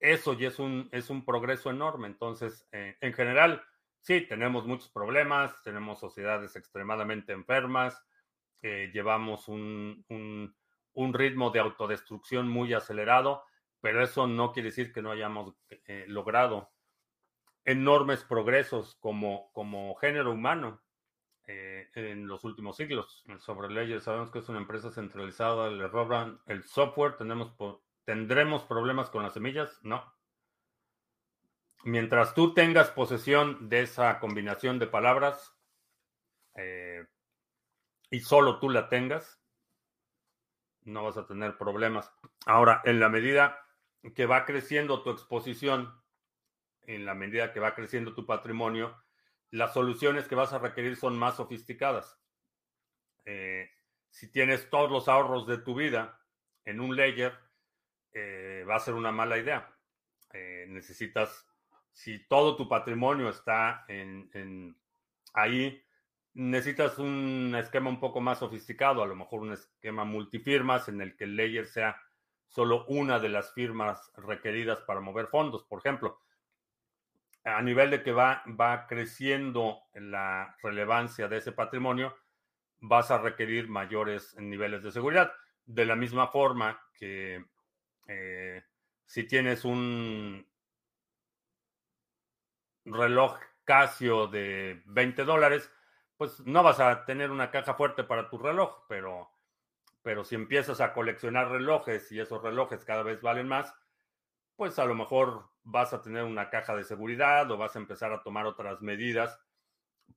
[0.00, 2.08] eso ya es un, es un progreso enorme.
[2.08, 3.62] Entonces, eh, en general,
[4.00, 8.04] sí, tenemos muchos problemas, tenemos sociedades extremadamente enfermas,
[8.60, 13.44] eh, llevamos un, un, ritmo de autodestrucción muy acelerado,
[13.80, 15.54] pero eso no quiere decir que no hayamos
[16.08, 16.73] logrado
[17.64, 20.82] enormes progresos como, como género humano
[21.46, 23.24] eh, en los últimos siglos.
[23.38, 27.54] Sobre leyes, sabemos que es una empresa centralizada, le roban el software, tenemos
[28.04, 29.78] ¿tendremos problemas con las semillas?
[29.82, 30.14] No.
[31.84, 35.54] Mientras tú tengas posesión de esa combinación de palabras
[36.54, 37.06] eh,
[38.10, 39.38] y solo tú la tengas,
[40.84, 42.10] no vas a tener problemas.
[42.46, 43.58] Ahora, en la medida
[44.14, 45.94] que va creciendo tu exposición
[46.86, 48.96] en la medida que va creciendo tu patrimonio,
[49.50, 52.18] las soluciones que vas a requerir son más sofisticadas.
[53.24, 53.70] Eh,
[54.10, 56.20] si tienes todos los ahorros de tu vida
[56.64, 57.38] en un ledger,
[58.12, 59.72] eh, va a ser una mala idea.
[60.32, 61.46] Eh, necesitas,
[61.92, 64.76] si todo tu patrimonio está en,
[65.32, 65.84] ahí,
[66.32, 71.16] necesitas un esquema un poco más sofisticado, a lo mejor un esquema multifirmas en el
[71.16, 72.00] que el ledger sea
[72.48, 75.64] solo una de las firmas requeridas para mover fondos.
[75.64, 76.20] Por ejemplo,
[77.44, 82.16] a nivel de que va, va creciendo la relevancia de ese patrimonio,
[82.80, 85.32] vas a requerir mayores niveles de seguridad.
[85.66, 87.44] De la misma forma que
[88.08, 88.62] eh,
[89.04, 90.46] si tienes un
[92.84, 95.70] reloj Casio de 20 dólares,
[96.16, 99.30] pues no vas a tener una caja fuerte para tu reloj, pero,
[100.02, 103.74] pero si empiezas a coleccionar relojes y esos relojes cada vez valen más,
[104.56, 108.12] pues a lo mejor vas a tener una caja de seguridad o vas a empezar
[108.12, 109.40] a tomar otras medidas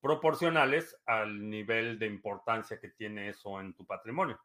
[0.02, 4.40] proporcionales al nivel de importancia que tiene eso en tu patrimonio.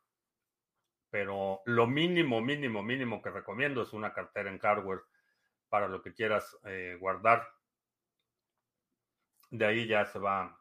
[1.10, 5.02] Pero lo mínimo, mínimo, mínimo que recomiendo es una cartera en hardware
[5.68, 7.46] para lo que quieras eh, guardar.
[9.50, 10.58] De ahí ya se va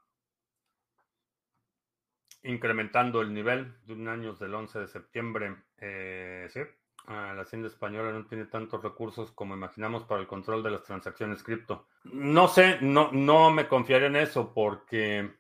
[2.44, 5.56] incrementando el nivel de un año del 11 de septiembre.
[5.78, 6.62] Eh, ¿sí?
[7.08, 10.84] Ah, la Hacienda Española no tiene tantos recursos como imaginamos para el control de las
[10.84, 11.88] transacciones cripto.
[12.04, 15.32] No sé, no, no me confiaré en eso porque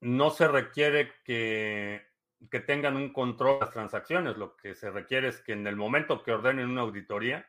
[0.00, 2.06] no se requiere que,
[2.50, 4.36] que tengan un control de las transacciones.
[4.36, 7.46] Lo que se requiere es que en el momento que ordenen una auditoría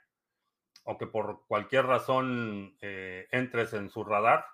[0.83, 4.45] o que por cualquier razón eh, entres en su radar,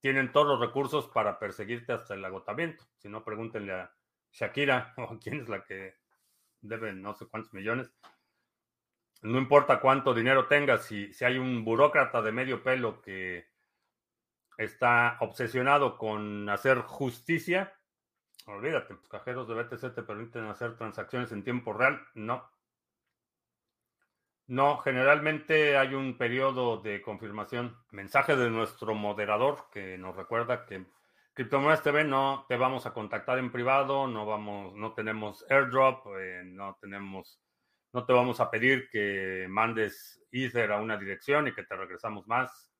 [0.00, 2.84] tienen todos los recursos para perseguirte hasta el agotamiento.
[2.96, 3.94] Si no, pregúntenle a
[4.32, 6.01] Shakira o quién es la que
[6.62, 7.92] deben no sé cuántos millones.
[9.22, 13.46] No importa cuánto dinero tengas, si, si hay un burócrata de medio pelo que
[14.58, 17.72] está obsesionado con hacer justicia,
[18.46, 22.00] olvídate, los cajeros de BTC te permiten hacer transacciones en tiempo real.
[22.14, 22.50] No.
[24.48, 27.76] No, generalmente hay un periodo de confirmación.
[27.92, 30.84] Mensaje de nuestro moderador que nos recuerda que
[31.34, 36.42] Criptomonedas TV no te vamos a contactar en privado, no vamos, no tenemos airdrop, eh,
[36.44, 37.40] no tenemos,
[37.94, 42.26] no te vamos a pedir que mandes Ether a una dirección y que te regresamos
[42.26, 42.70] más.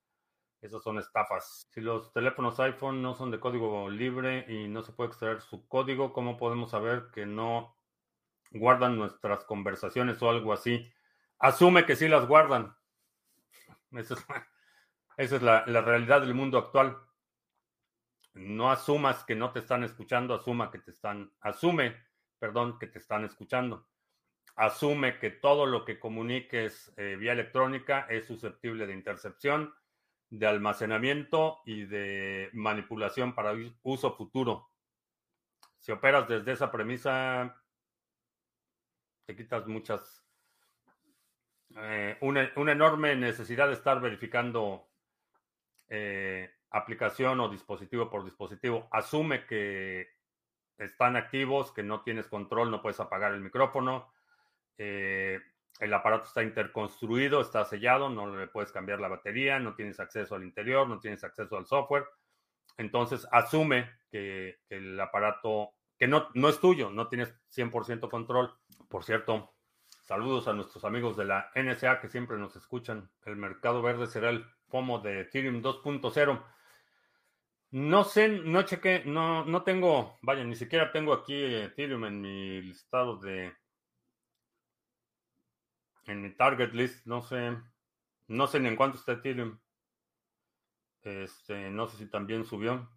[0.61, 1.67] Esas son estafas.
[1.71, 5.67] Si los teléfonos iPhone no son de código libre y no se puede extraer su
[5.67, 7.75] código, ¿cómo podemos saber que no
[8.51, 10.93] guardan nuestras conversaciones o algo así?
[11.39, 12.77] Asume que sí las guardan.
[13.93, 14.15] Esa
[15.17, 16.99] es, la realidad del mundo actual
[18.35, 21.97] no asumas que no te están escuchando, asuma que te están, asume,
[22.39, 23.87] perdón, que te están escuchando.
[24.57, 29.75] Asume que todo lo que comuniques eh, vía electrónica es susceptible de intercepción.
[30.31, 34.71] de almacenamiento y de manipulación para uso futuro.
[35.79, 37.63] Si operas desde esa premisa,
[39.27, 40.25] te quitas muchas,
[41.77, 44.89] eh, una, enorme necesidad de estar verificando
[45.89, 48.89] eh, aplicación o dispositivo por dispositivo.
[48.91, 50.09] Asume que
[50.79, 54.13] están activos, que no tienes control, no puedes apagar el micrófono.
[54.79, 55.39] Eh,
[55.81, 60.35] el aparato está interconstruido, está sellado, no le puedes cambiar la batería, no tienes acceso
[60.35, 62.07] al interior, no tienes acceso al software.
[62.77, 68.55] Entonces asume que, el aparato, que no, no es tuyo, no tienes 100% control.
[68.89, 69.55] Por cierto,
[70.01, 73.11] saludos a nuestros amigos de la NSA que siempre nos escuchan.
[73.25, 76.43] El mercado verde será el FOMO de Ethereum 2.0.
[77.73, 82.61] No sé, no chequé, no, no tengo, vaya, ni siquiera tengo aquí Ethereum en mi
[82.61, 83.55] listado de,
[86.07, 87.57] en mi target list, no sé,
[88.29, 89.59] no sé ni en cuánto está Ethereum.
[91.03, 92.89] Este, no sé si también subió.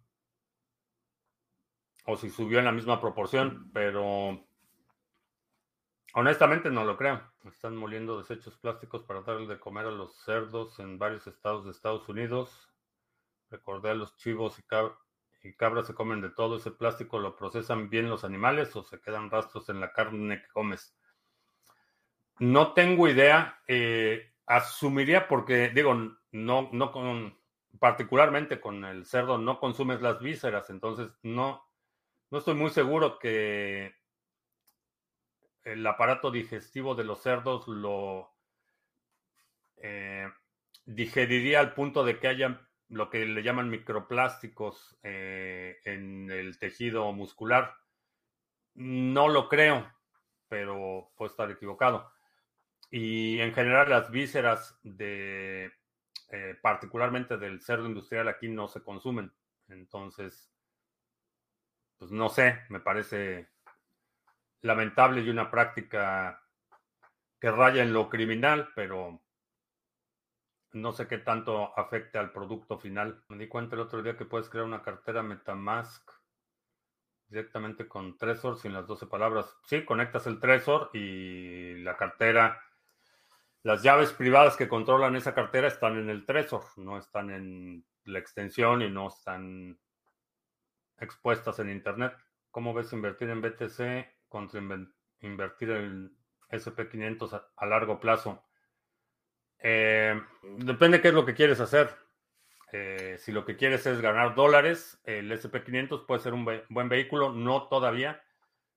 [2.04, 4.46] O si subió en la misma proporción, pero
[6.14, 7.22] honestamente no lo creo.
[7.44, 11.72] Están moliendo desechos plásticos para darle de comer a los cerdos en varios estados de
[11.72, 12.68] Estados Unidos.
[13.50, 14.62] Recordé a los chivos y,
[15.54, 16.56] cabras se comen de todo.
[16.56, 20.48] ¿Ese plástico lo procesan bien los animales o se quedan rastros en la carne que
[20.48, 20.96] comes?
[22.38, 23.60] No tengo idea.
[23.68, 25.94] Eh, asumiría porque, digo,
[26.32, 27.38] no, no con,
[27.78, 31.64] particularmente con el cerdo no consumes las vísceras, entonces no,
[32.30, 33.94] no estoy muy seguro que
[35.64, 38.32] el aparato digestivo de los cerdos lo
[39.78, 40.28] eh,
[40.84, 47.12] digeriría al punto de que haya lo que le llaman microplásticos eh, en el tejido
[47.12, 47.74] muscular.
[48.74, 49.90] No lo creo,
[50.48, 52.12] pero puedo estar equivocado.
[52.90, 55.72] Y en general las vísceras de,
[56.30, 59.32] eh, particularmente del cerdo industrial aquí no se consumen.
[59.68, 60.52] Entonces,
[61.98, 63.48] pues no sé, me parece
[64.62, 66.42] lamentable y una práctica
[67.40, 69.20] que raya en lo criminal, pero
[70.72, 73.22] no sé qué tanto afecta al producto final.
[73.28, 76.10] Me di cuenta el otro día que puedes crear una cartera Metamask
[77.28, 79.56] directamente con Trezor sin las 12 palabras.
[79.64, 82.60] Sí, conectas el Trezor y la cartera,
[83.62, 88.18] las llaves privadas que controlan esa cartera están en el Trezor, no están en la
[88.18, 89.78] extensión y no están
[90.98, 92.16] expuestas en Internet.
[92.50, 94.60] ¿Cómo ves invertir en BTC contra
[95.20, 96.16] invertir en
[96.50, 98.42] SP500 a largo plazo?
[99.60, 100.20] Eh,
[100.58, 101.90] depende qué es lo que quieres hacer.
[102.72, 107.32] Eh, si lo que quieres es ganar dólares, el SP500 puede ser un buen vehículo,
[107.32, 108.22] no todavía.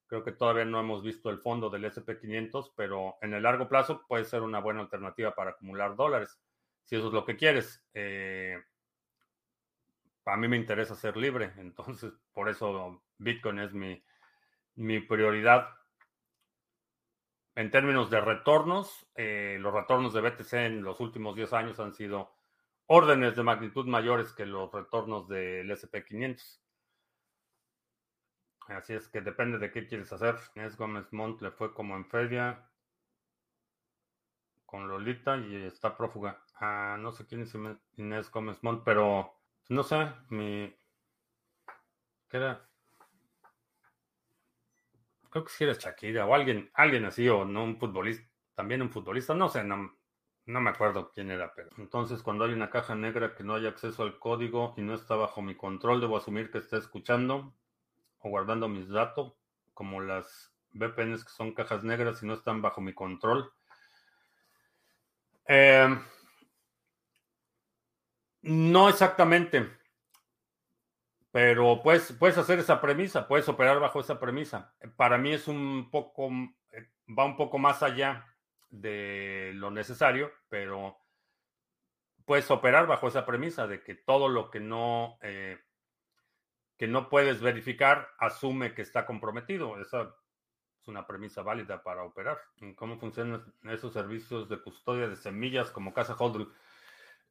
[0.07, 4.05] Creo que todavía no hemos visto el fondo del SP500, pero en el largo plazo
[4.07, 6.39] puede ser una buena alternativa para acumular dólares,
[6.83, 7.83] si eso es lo que quieres.
[7.93, 8.57] Eh,
[10.25, 14.03] a mí me interesa ser libre, entonces por eso Bitcoin es mi,
[14.75, 15.67] mi prioridad.
[17.59, 21.93] En términos de retornos, eh, los retornos de BTC en los últimos 10 años han
[21.93, 22.31] sido
[22.85, 26.61] órdenes de magnitud mayores que los retornos del SP500.
[28.69, 30.37] Así es que depende de qué quieres hacer.
[30.55, 32.65] Inés Gómez Montt le fue como en feria
[34.65, 36.41] con Lolita y está prófuga.
[36.61, 37.53] Ah, no sé quién es
[37.97, 39.33] Inés Gómez Montt, pero
[39.67, 40.73] no sé, mi...
[42.29, 42.68] ¿Qué era?
[45.29, 48.91] Creo que si era Shakira o alguien, alguien así, o no un futbolista, también un
[48.91, 49.95] futbolista, no sé, no,
[50.45, 53.67] no me acuerdo quién era, pero entonces cuando hay una caja negra que no hay
[53.67, 57.53] acceso al código y no está bajo mi control, debo asumir que está escuchando
[58.19, 59.33] o guardando mis datos,
[59.73, 63.51] como las VPNs que son cajas negras y no están bajo mi control.
[65.47, 65.99] Em,
[68.41, 69.78] no exactamente.
[71.31, 74.73] Pero puedes, puedes hacer esa premisa, puedes operar bajo esa premisa.
[74.95, 76.29] Para mí es un poco,
[76.71, 78.25] eh, va un poco más allá
[78.69, 80.97] de lo necesario, pero
[82.25, 85.59] puedes operar bajo esa premisa de que todo lo que no, eh,
[86.77, 89.79] que no puedes verificar asume que está comprometido.
[89.79, 90.15] Esa
[90.81, 92.39] es una premisa válida para operar.
[92.75, 96.51] ¿Cómo funcionan esos servicios de custodia de semillas como Casa Hodl?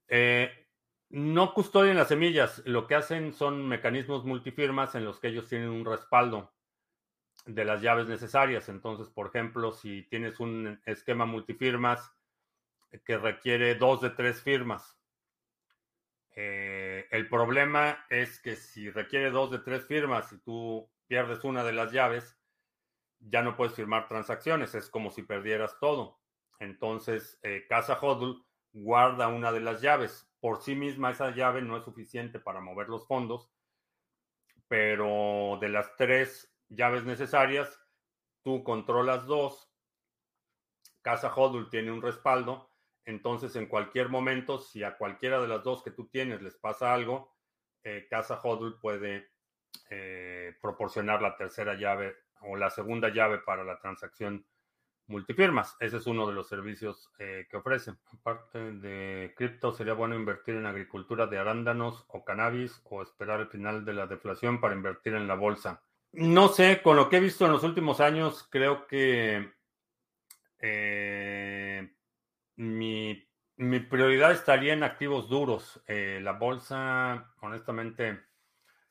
[0.09, 0.68] Eh,
[1.11, 5.71] no custodian las semillas, lo que hacen son mecanismos multifirmas en los que ellos tienen
[5.71, 6.53] un respaldo
[7.47, 8.69] de las llaves necesarias.
[8.69, 12.13] Entonces, por ejemplo, si tienes un esquema multifirmas
[13.05, 14.99] que requiere dos de tres firmas,
[16.37, 21.65] eh, el problema es que si requiere dos de tres firmas y tú pierdes una
[21.65, 22.39] de las llaves,
[23.19, 26.21] ya no puedes firmar transacciones, es como si perdieras todo.
[26.61, 31.77] Entonces, eh, Casa Hodl guarda una de las llaves por sí misma esa llave no
[31.77, 33.51] es suficiente para mover los fondos,
[34.69, 37.81] pero de las tres llaves necesarias,
[38.43, 39.73] tú controlas dos,
[41.03, 42.71] Casa Hodul tiene un respaldo,
[43.05, 46.93] entonces en cualquier momento, si a cualquiera de las dos que tú tienes les pasa
[46.93, 47.35] algo,
[47.83, 49.31] eh, Casa Hodul puede
[49.91, 54.47] eh, proporcionar la tercera llave o la segunda llave para la transacción
[55.09, 55.77] multifirmas.
[55.81, 57.99] Ese es uno de los servicios eh, que ofrecen.
[58.13, 63.49] Aparte de cripto, sería bueno invertir en agricultura de arándanos o cannabis o esperar el
[63.49, 65.83] final de la deflación para invertir en la bolsa.
[66.13, 69.53] No sé, con lo que he visto en los últimos años, creo que
[70.61, 71.91] eh,
[72.57, 73.27] mi,
[73.91, 75.83] prioridad estaría en activos duros.
[75.87, 78.21] Eh, la bolsa, honestamente,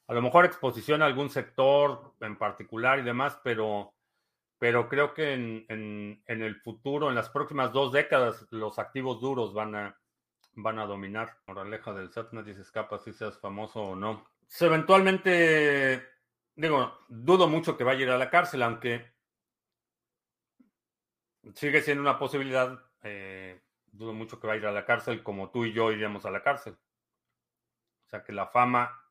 [0.07, 3.93] a lo mejor exposición a algún sector en particular y demás, pero
[4.59, 9.75] pero creo que en, el futuro, en las próximas dos décadas, los activos duros van
[9.75, 9.99] a,
[10.53, 11.37] van a dominar.
[11.45, 14.27] Moraleja del SAT, nadie se escapa si seas famoso o no.
[14.59, 16.03] eventualmente,
[16.55, 19.13] digo, dudo mucho que vaya a ir a la cárcel, aunque
[21.53, 22.79] sigue siendo una posibilidad.
[23.03, 26.25] Eh, dudo mucho que vaya a ir a la cárcel como tú y yo iríamos
[26.25, 26.77] a la cárcel.
[28.07, 29.03] O sea que la fama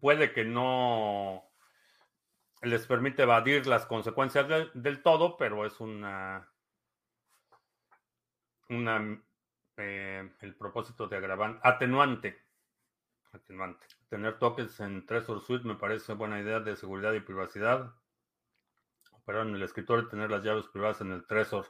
[0.00, 1.47] puede que no
[2.62, 6.48] les permite evadir las consecuencias del todo, pero es una,
[8.68, 9.22] una
[9.76, 12.42] eh, el propósito de agravante, atenuante,
[13.32, 13.86] atenuante.
[14.08, 17.94] Tener toques en Trezor Suite me parece buena idea de seguridad y privacidad.
[19.24, 21.66] Pero en el escritorio tener las llaves privadas en el Trezor.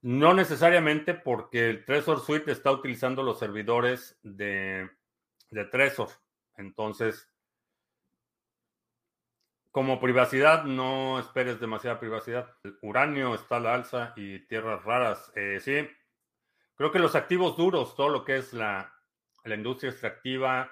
[0.00, 4.90] No necesariamente porque el Trezor Suite está utilizando los servidores de,
[5.50, 6.08] de Trezor.
[6.56, 7.31] Entonces,
[9.72, 12.54] como privacidad, no esperes demasiada privacidad.
[12.62, 15.32] El uranio está a la alza y tierras raras.
[15.34, 15.88] Eh, sí,
[16.74, 18.94] creo que los activos duros, todo lo que es la,
[19.46, 20.70] industria extractiva,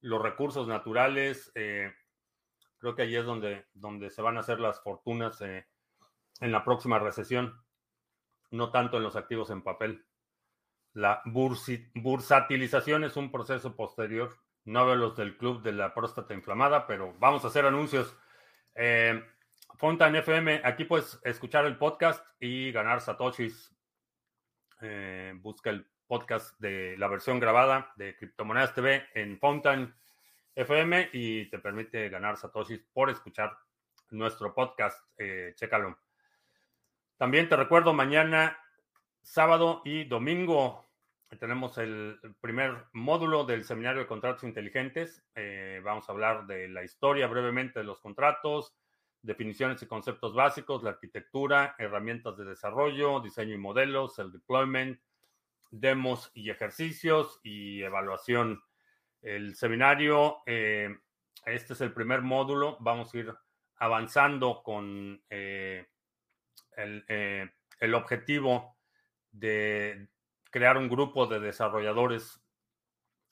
[0.00, 1.94] los recursos naturales, eh,
[2.78, 5.68] creo que ahí es donde, donde se van a hacer las fortunas eh,
[6.40, 7.62] en la próxima recesión,
[8.50, 10.04] no tanto en los activos en papel.
[10.92, 14.36] La bursatilización es un proceso posterior.
[14.64, 18.16] No veo los del club de la próstata inflamada, pero vamos a hacer anuncios.
[18.74, 19.22] Eh,
[19.76, 23.74] Fontan FM, aquí puedes escuchar el podcast y ganar satoshis.
[24.82, 29.94] Eh, busca el podcast de la versión grabada de Criptomonedas TV en Fountain
[30.54, 33.56] FM y te permite ganar satoshis por escuchar
[34.10, 35.02] nuestro podcast.
[35.16, 35.98] Eh, chécalo.
[37.16, 38.58] También te recuerdo, mañana,
[39.22, 40.89] sábado y domingo,
[41.38, 45.24] tenemos el primer módulo del seminario de contratos inteligentes.
[45.36, 48.74] Eh, vamos a hablar de la historia brevemente de los contratos,
[49.22, 55.00] definiciones y conceptos básicos, la arquitectura, herramientas de desarrollo, diseño y modelos, el deployment,
[55.70, 58.60] demos y ejercicios y evaluación.
[59.22, 60.96] El seminario, eh,
[61.46, 62.76] este es el primer módulo.
[62.80, 63.34] Vamos a ir
[63.76, 65.86] avanzando con eh,
[66.76, 67.04] el,
[67.78, 68.76] el objetivo
[69.30, 70.08] de
[70.50, 72.42] crear un grupo de desarrolladores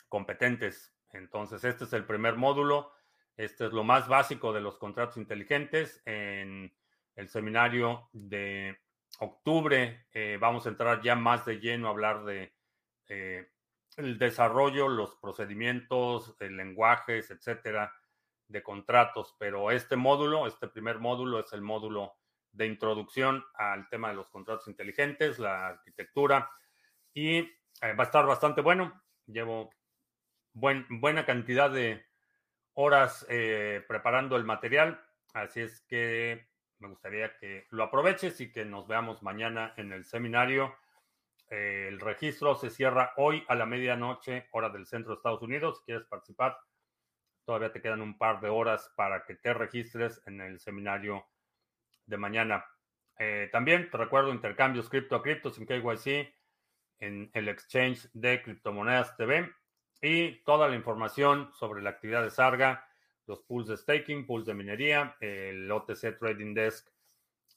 [0.08, 0.94] competentes.
[1.12, 2.92] Entonces, este es el primer módulo.
[3.36, 6.02] Este es lo más básico de los contratos inteligentes.
[6.04, 6.74] En
[7.14, 8.78] el seminario de
[9.20, 12.54] octubre eh, vamos a entrar ya más de lleno a hablar de
[13.08, 13.50] eh,
[13.96, 17.92] el desarrollo, los procedimientos, el lenguajes, etcétera,
[18.46, 19.34] de contratos.
[19.38, 22.14] Pero este módulo, este primer módulo, es el módulo
[22.52, 26.50] de introducción al tema de los contratos inteligentes, la arquitectura,
[27.18, 29.02] y eh, va a estar bastante bueno.
[29.26, 29.70] Llevo
[30.52, 32.06] buena cantidad de
[32.74, 35.04] horas eh, preparando el material,
[35.34, 36.48] así es que
[36.78, 40.76] me gustaría que lo aproveches y que nos veamos mañana en el seminario.
[41.50, 45.78] Eh, el registro se cierra hoy a la medianoche, hora del centro de Estados Unidos.
[45.78, 46.56] Si quieres participar,
[47.44, 51.26] todavía te quedan un par de horas para que te registres en el seminario
[52.06, 52.64] de mañana.
[53.50, 56.37] también te recuerdo intercambios cripto a cripto sin KYC
[56.98, 59.50] en el exchange de criptomonedas TV
[60.00, 62.88] y toda la información sobre la actividad de Sarga,
[63.26, 66.88] los pools de staking, pools de minería, el OTC Trading Desk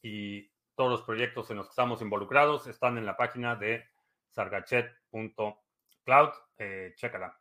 [0.02, 3.86] y todos los proyectos en los que estamos involucrados están en la página de
[4.30, 6.30] sargachet.cloud.
[6.58, 7.38] Eh, chécala.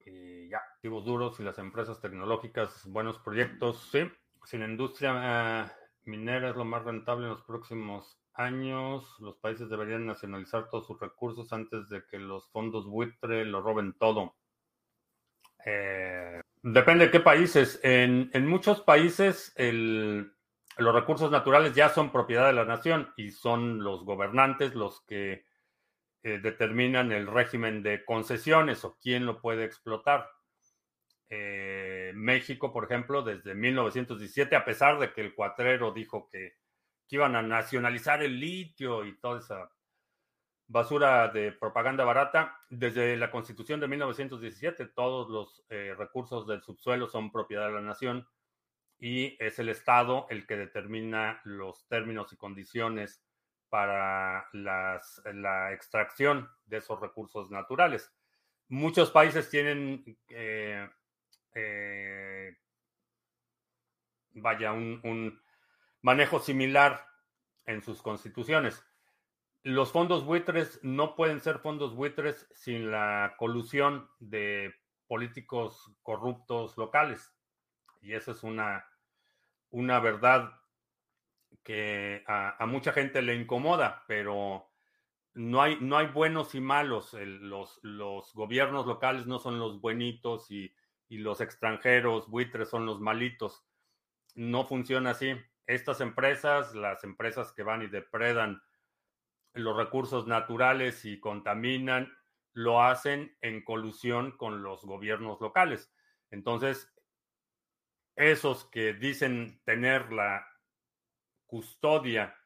[0.00, 4.10] Y ya, activos duros y las empresas tecnológicas, buenos proyectos, sí.
[4.44, 5.70] Si la industria eh,
[6.04, 11.00] minera es lo más rentable en los próximos años los países deberían nacionalizar todos sus
[11.00, 14.34] recursos antes de que los fondos buitre lo roben todo.
[15.64, 17.80] Eh, depende de qué países.
[17.82, 24.04] En, muchos países los recursos naturales ya son propiedad de la nación y son los
[24.04, 25.46] gobernantes los que
[26.22, 30.30] eh, determinan el régimen de concesiones o quién lo puede explotar.
[31.28, 36.54] Eh, México, por ejemplo, desde 1917, a pesar de que el cuatrero dijo que,
[37.10, 39.70] iban a nacionalizar el litio y toda esa
[40.66, 47.06] basura de propaganda barata, desde la constitución de 1917 todos los eh, recursos del subsuelo
[47.06, 48.26] son propiedad de la nación
[48.98, 53.22] y es el Estado el que determina los términos y condiciones
[53.68, 58.12] para la extracción de esos recursos naturales.
[58.68, 60.88] Muchos países tienen eh,
[61.54, 62.56] eh,
[64.32, 65.40] vaya, un,
[66.04, 67.06] manejo similar
[67.66, 68.84] en sus constituciones.
[69.62, 74.74] Los fondos buitres no pueden ser fondos buitres sin la colusión de
[75.08, 77.34] políticos corruptos locales.
[78.00, 78.86] Y esa es una,
[79.70, 80.60] una verdad
[81.62, 84.70] que a, mucha gente le incomoda, pero
[85.32, 87.14] no hay, no hay buenos y malos.
[87.14, 90.74] los, los gobiernos locales no son los buenitos y
[91.08, 93.64] y los extranjeros buitres son los malitos.
[94.34, 95.32] No funciona así.
[95.66, 98.62] Estas empresas, las empresas que van y depredan
[99.54, 102.12] los recursos naturales y contaminan,
[102.52, 105.92] lo hacen en colusión con los gobiernos locales.
[106.30, 106.92] Entonces,
[108.16, 110.46] esos que dicen tener la
[111.46, 112.36] custodia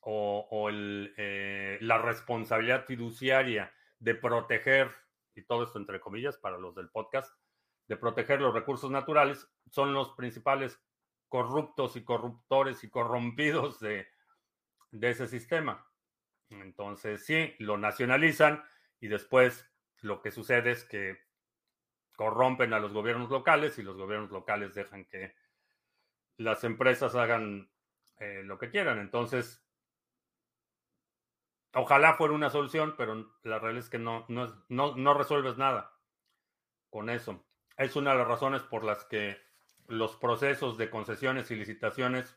[0.00, 4.94] o, eh, la responsabilidad fiduciaria de proteger,
[5.34, 7.32] y todo esto entre comillas para los del podcast,
[7.86, 10.80] de proteger los recursos naturales son los principales
[11.34, 14.06] corruptos y corruptores y corrompidos de,
[14.92, 15.84] ese sistema.
[16.48, 18.62] Entonces, sí, lo nacionalizan
[19.00, 19.68] y después
[20.00, 21.18] lo que sucede es que
[22.14, 25.34] corrompen a los gobiernos locales y los gobiernos locales dejan que
[26.36, 27.68] las empresas hagan
[28.20, 29.00] eh, lo que quieran.
[29.00, 29.66] Entonces,
[31.72, 35.98] ojalá fuera una solución, pero la realidad es que no, no, no resuelves nada
[36.90, 37.44] con eso
[37.76, 39.36] es una de las razones por las que
[39.88, 42.36] los procesos de concesiones y licitaciones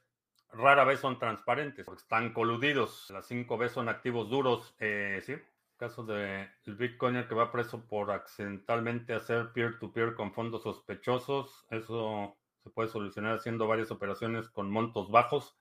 [0.51, 3.09] rara vez son transparentes, porque están coludidos.
[3.11, 4.75] Las cinco veces son activos duros.
[4.79, 5.35] Eh, sí,
[5.77, 11.65] caso del Bitcoiner que va preso por accidentalmente hacer peer-to-peer con fondos sospechosos.
[11.69, 15.57] Eso se puede solucionar haciendo varias operaciones con montos bajos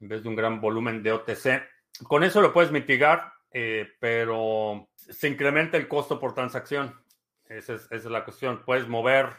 [0.00, 1.62] en vez de un gran volumen de OTC.
[2.06, 7.00] Con eso lo puedes mitigar, eh, pero se incrementa el costo por transacción.
[7.46, 8.62] Esa es, la cuestión.
[8.64, 9.34] Puedes mover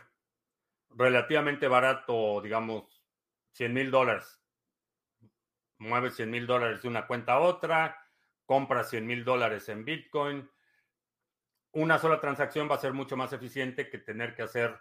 [0.95, 3.01] relativamente barato, digamos,
[3.53, 4.39] 100 mil dólares.
[5.77, 7.97] Mueves 100 mil dólares de una cuenta a otra,
[8.45, 10.49] compras 100 mil dólares en Bitcoin.
[11.71, 14.79] Una sola transacción va a ser mucho más eficiente que tener que hacer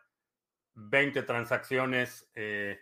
[0.74, 2.78] 20 transacciones eh,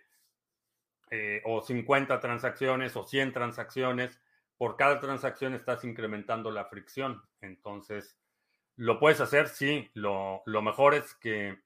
[1.11, 4.21] eh, o 50 transacciones o 100 transacciones.
[4.57, 7.23] Por cada transacción estás incrementando la fricción.
[7.41, 8.19] Entonces,
[8.77, 9.91] lo puedes hacer, sí.
[9.95, 11.63] Lo, mejor es que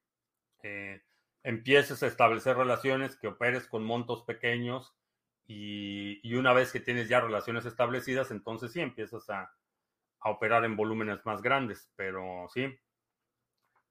[0.63, 1.03] eh,
[1.45, 4.97] empieces a establecer relaciones, que operes con montos pequeños
[5.47, 9.55] y, una vez que tienes ya relaciones establecidas, entonces sí empiezas a,
[10.27, 11.93] operar en volúmenes más grandes.
[11.97, 12.75] Pero sí,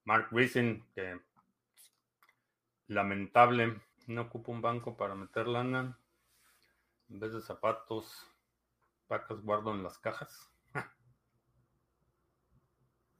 [0.03, 1.19] Mark Reason, que
[2.87, 5.99] lamentable, no ocupa un banco para meter lana.
[7.09, 8.27] En vez de zapatos,
[9.07, 10.51] pacas guardo en las cajas.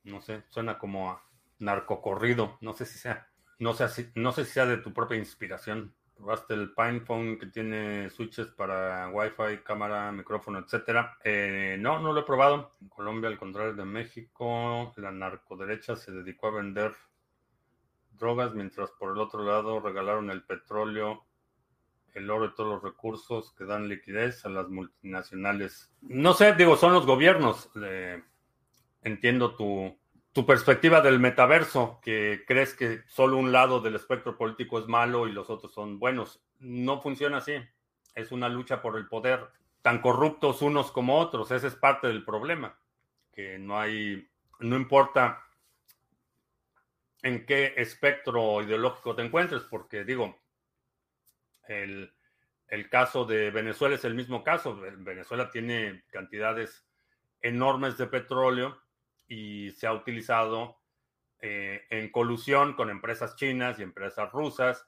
[0.05, 1.23] No sé, suena como a
[1.59, 2.57] narcocorrido.
[2.59, 3.32] No sé si sea,
[3.63, 5.95] no sé, si, no sé si sea de tu propia inspiración.
[6.15, 11.17] Probaste el PinePhone que tiene switches para Wi-Fi, cámara, micrófono, etcétera.
[11.23, 12.75] Eh, no, no lo he probado.
[12.81, 16.93] En Colombia, al contrario de México, la narcoderecha se dedicó a vender
[18.11, 21.25] drogas, mientras por el otro lado regalaron el petróleo,
[22.13, 25.89] el oro y todos los recursos que dan liquidez a las multinacionales.
[26.01, 27.69] No sé, digo, son los gobiernos.
[27.81, 28.21] Eh,
[29.03, 29.97] entiendo tu,
[30.47, 35.31] perspectiva del metaverso, que crees que solo un lado del espectro político es malo y
[35.31, 36.43] los otros son buenos.
[36.59, 37.53] No funciona así.
[38.15, 39.47] Es una lucha por el poder,
[39.83, 41.51] tan corruptos unos como otros.
[41.51, 42.79] Ese es parte del problema,
[43.31, 44.27] que no hay,
[44.59, 45.43] no importa
[47.21, 50.39] en qué espectro ideológico te encuentres, porque digo,
[51.67, 52.11] el,
[52.69, 54.79] el caso de Venezuela es el mismo caso.
[54.97, 56.87] Venezuela tiene cantidades
[57.41, 58.82] enormes de petróleo
[59.27, 60.79] y se ha utilizado
[61.39, 64.85] eh, en colusión con empresas chinas y empresas rusas,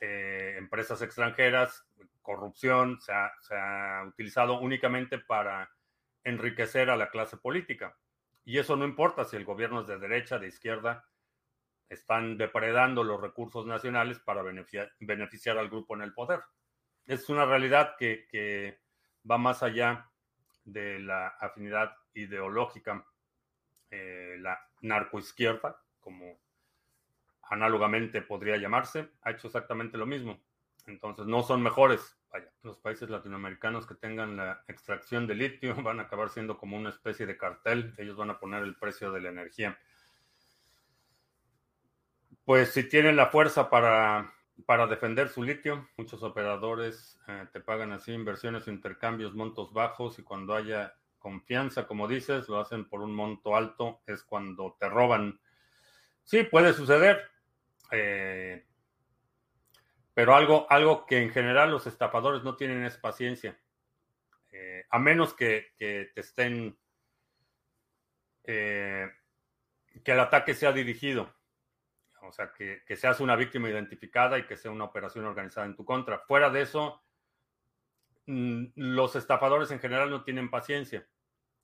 [0.00, 1.86] eh, empresas extranjeras,
[2.22, 5.70] corrupción, se ha, utilizado únicamente para
[6.24, 7.96] enriquecer a la clase política.
[8.44, 11.04] Y eso no importa si el gobierno es de derecha, de izquierda,
[11.88, 16.42] están depredando los recursos nacionales para beneficiar, al grupo en el poder.
[17.06, 18.80] Es una realidad que, que
[19.28, 20.10] va más allá
[20.64, 23.04] de la afinidad ideológica,
[23.92, 26.40] eh, la narcoizquierda, como
[27.42, 30.40] análogamente podría llamarse, ha hecho exactamente lo mismo.
[30.86, 32.18] Entonces, no son mejores.
[32.32, 36.78] Vaya, los países latinoamericanos que tengan la extracción de litio van a acabar siendo como
[36.78, 37.94] una especie de cartel.
[37.98, 39.78] Ellos van a poner el precio de la energía.
[42.46, 44.32] Pues si tienen la fuerza para,
[44.64, 50.22] para defender su litio, muchos operadores eh, te pagan así inversiones intercambios, montos bajos, y
[50.22, 55.40] cuando haya confianza, como dices, lo hacen por un monto alto, es cuando te roban.
[56.24, 57.30] Sí, puede suceder.
[57.92, 58.66] Eh,
[60.12, 63.58] pero algo, algo que en general los estafadores no tienen es paciencia.
[64.50, 66.76] Eh, a menos que, te estén.
[68.44, 69.08] Eh,
[70.04, 71.32] que el ataque sea dirigido.
[72.22, 75.76] O sea, que, que, seas una víctima identificada y que sea una operación organizada en
[75.76, 76.18] tu contra.
[76.18, 77.02] Fuera de eso,
[78.26, 81.06] los estafadores en general no tienen paciencia.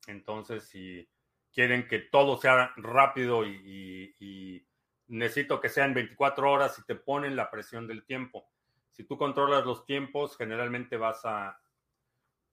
[0.07, 1.09] Entonces, si
[1.53, 4.65] quieren que todo sea rápido y
[5.09, 8.47] necesito que sean 24 horas y te ponen la presión del tiempo.
[8.91, 11.59] Si tú controlas los tiempos, generalmente vas a,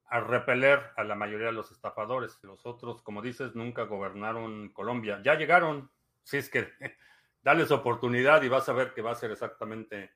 [0.06, 2.38] a repeler a la mayoría de los estafadores.
[2.42, 5.20] Los otros, como dices, nunca gobernaron Colombia.
[5.22, 5.90] Ya llegaron.
[6.22, 6.68] Si es que
[7.42, 10.12] dales oportunidad y vas a ver que va a ser exactamente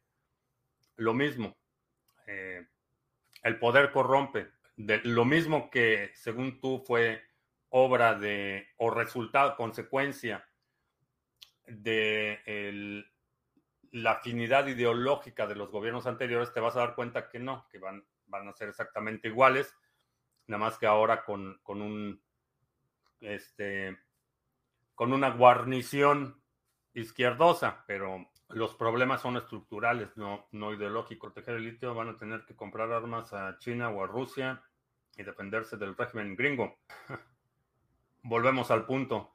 [0.96, 1.56] lo mismo.
[2.26, 2.66] Eh,
[3.42, 4.50] el poder corrompe.
[4.76, 7.22] Lo mismo que, según tú, fue
[7.68, 10.46] obra de o resultado, consecuencia
[11.66, 13.04] de
[13.92, 17.78] la afinidad ideológica de los gobiernos anteriores, te vas a dar cuenta que no, que
[17.78, 19.74] van, van a ser exactamente iguales,
[20.46, 22.22] nada más que ahora con, con un
[23.20, 23.98] este
[24.94, 26.42] con una guarnición
[26.92, 31.32] izquierdosa, pero los problemas son estructurales, no, ideológicos.
[31.32, 34.62] Proteger el litio van a tener que comprar armas a China o a Rusia
[35.16, 36.78] y defenderse del régimen gringo.
[38.22, 39.34] Volvemos al punto.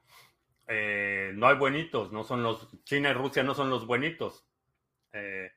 [0.68, 4.46] Eh, no hay buenitos, no son los, China y Rusia no son los buenitos.
[5.12, 5.50] Eh,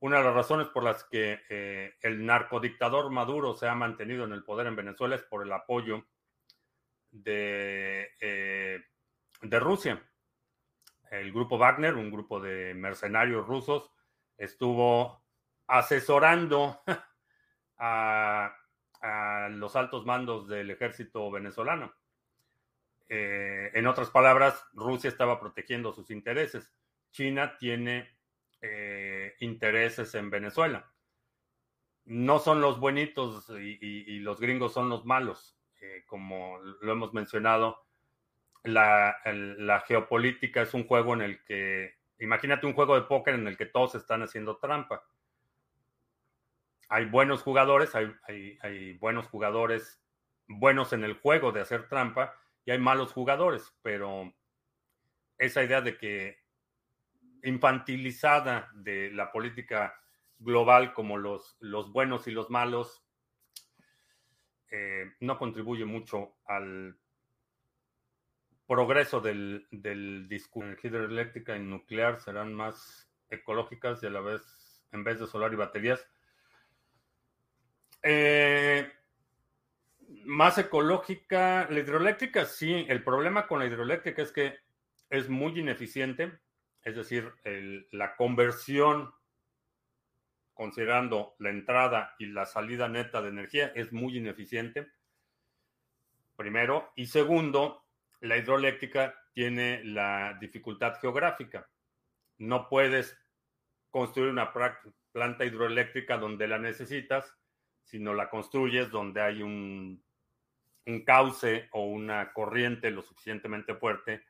[0.00, 4.32] una de las razones por las que eh, el narcodictador Maduro se ha mantenido en
[4.32, 6.06] el poder en Venezuela es por el apoyo
[7.10, 8.10] de,
[9.40, 10.02] de Rusia.
[11.20, 13.90] El grupo Wagner, un grupo de mercenarios rusos,
[14.36, 15.24] estuvo
[15.66, 16.80] asesorando
[17.78, 18.54] a
[19.50, 21.92] los altos mandos del ejército venezolano.
[23.08, 26.72] Eh, en otras palabras, Rusia estaba protegiendo sus intereses.
[27.10, 28.16] China tiene
[28.60, 30.90] eh, intereses en Venezuela.
[32.06, 35.58] No son los buenitos y, los gringos son los malos.
[35.80, 37.83] Eh, como lo hemos mencionado,
[38.64, 43.46] la, la, geopolítica es un juego en el que, imagínate un juego de póker en
[43.46, 45.04] el que todos están haciendo trampa.
[46.88, 48.10] Hay buenos jugadores, hay,
[48.60, 50.00] hay, buenos jugadores
[50.46, 52.34] buenos en el juego de hacer trampa
[52.66, 54.34] y hay malos jugadores, pero
[55.38, 56.38] esa idea de que
[57.42, 59.94] infantilizada de la política
[60.38, 63.02] global como los, los buenos y los malos
[64.70, 66.98] eh, no contribuye mucho al
[68.66, 70.66] progreso del, del discurso.
[70.68, 74.42] Energía hidroeléctrica y nuclear serán más ecológicas y a la vez,
[74.92, 76.06] en vez de solar y baterías.
[78.02, 78.90] Eh,
[80.26, 84.58] más ecológica, la hidroeléctrica sí, el problema con la hidroeléctrica es que
[85.10, 86.38] es muy ineficiente,
[86.82, 87.32] es decir,
[87.92, 89.12] la conversión
[90.52, 94.88] considerando la entrada y la salida neta de energía es muy ineficiente,
[96.36, 97.83] primero, y segundo,
[98.24, 101.68] la hidroeléctrica tiene la dificultad geográfica.
[102.38, 103.18] No puedes
[103.90, 107.36] construir una planta hidroeléctrica donde la necesitas,
[107.82, 110.02] sino la construyes donde hay un
[111.04, 114.24] cauce o una corriente lo suficientemente fuerte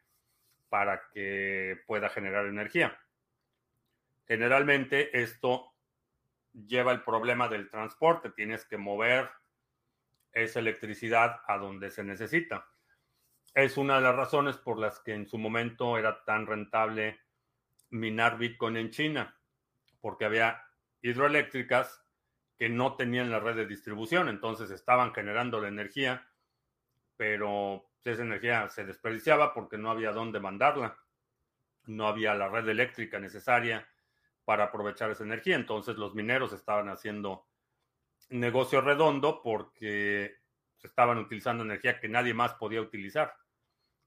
[0.68, 3.00] para que pueda generar energía.
[4.26, 5.72] Generalmente esto
[6.52, 8.30] lleva el problema del transporte.
[8.30, 9.30] Tienes que mover
[10.32, 12.68] esa electricidad a donde se necesita.
[13.54, 17.20] Es una de las razones por las que en su momento era tan rentable
[17.90, 19.38] minar Bitcoin en China,
[20.00, 20.62] porque había
[21.00, 22.04] hidroeléctricas
[22.58, 26.28] que no tenían la red de distribución, entonces estaban generando la energía
[27.16, 30.98] pero esa energía se desperdiciaba porque no había dónde mandarla,
[31.86, 33.88] no había la red eléctrica necesaria
[34.44, 37.46] para aprovechar esa energía, entonces los mineros estaban haciendo
[38.28, 40.36] negocio redondo porque
[40.84, 43.34] estaban utilizando energía que nadie más podía utilizar.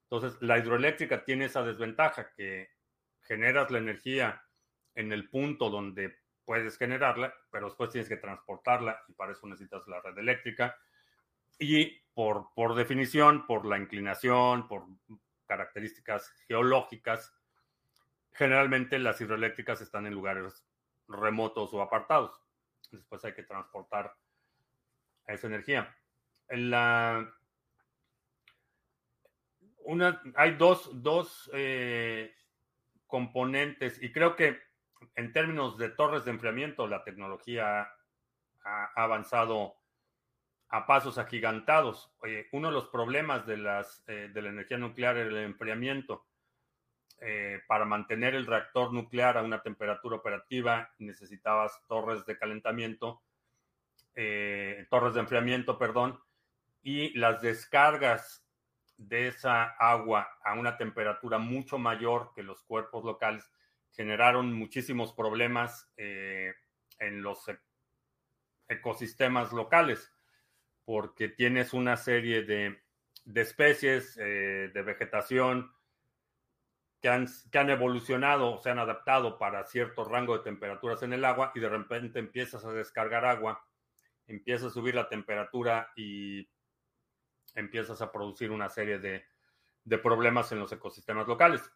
[0.03, 2.69] Entonces, la hidroeléctrica tiene esa desventaja que
[3.21, 4.41] generas la energía
[4.95, 9.85] en el punto donde puedes generarla, pero después tienes que transportarla y para eso necesitas
[9.87, 10.77] la red eléctrica.
[11.59, 14.85] Y por, por definición, por la inclinación, por
[15.45, 17.33] características geológicas,
[18.31, 20.63] generalmente las hidroeléctricas están en lugares
[21.07, 22.39] remotos o apartados.
[22.91, 24.15] Después hay que transportar
[25.25, 25.96] esa energía.
[26.49, 27.33] La,
[29.79, 32.33] una, hay dos, dos eh,
[33.05, 34.59] componentes y creo que
[35.15, 37.89] en términos de torres de enfriamiento la tecnología
[38.63, 39.75] ha avanzado
[40.69, 42.11] a pasos agigantados.
[42.51, 46.25] Uno de los problemas de, las, eh, de la energía nuclear es el enfriamiento.
[47.19, 53.23] Eh, para mantener el reactor nuclear a una temperatura operativa necesitabas torres de calentamiento,
[54.13, 56.19] eh, torres de enfriamiento, perdón,
[56.87, 58.47] y las descargas
[58.95, 63.51] de esa agua a una temperatura mucho mayor que los cuerpos locales
[63.91, 67.59] generaron muchísimos problemas en los e-,
[68.69, 70.09] ecosistemas locales
[70.85, 72.81] porque tienes una serie de,
[73.35, 75.69] especies eh, de vegetación
[77.01, 81.25] que han, que han evolucionado, se han adaptado para cierto rango de temperaturas en el
[81.25, 83.67] agua y de repente empiezas a descargar agua,
[84.25, 86.47] empieza a subir la temperatura y
[87.57, 89.25] empiezas a producir una serie de,
[89.99, 91.69] problemas en los ecosistemas locales.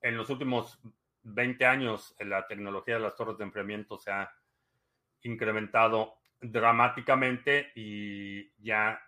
[0.00, 0.80] En los últimos
[1.22, 4.30] 20 años, la tecnología de las torres de enfriamiento se ha
[5.22, 9.00] incrementado dramáticamente y ya,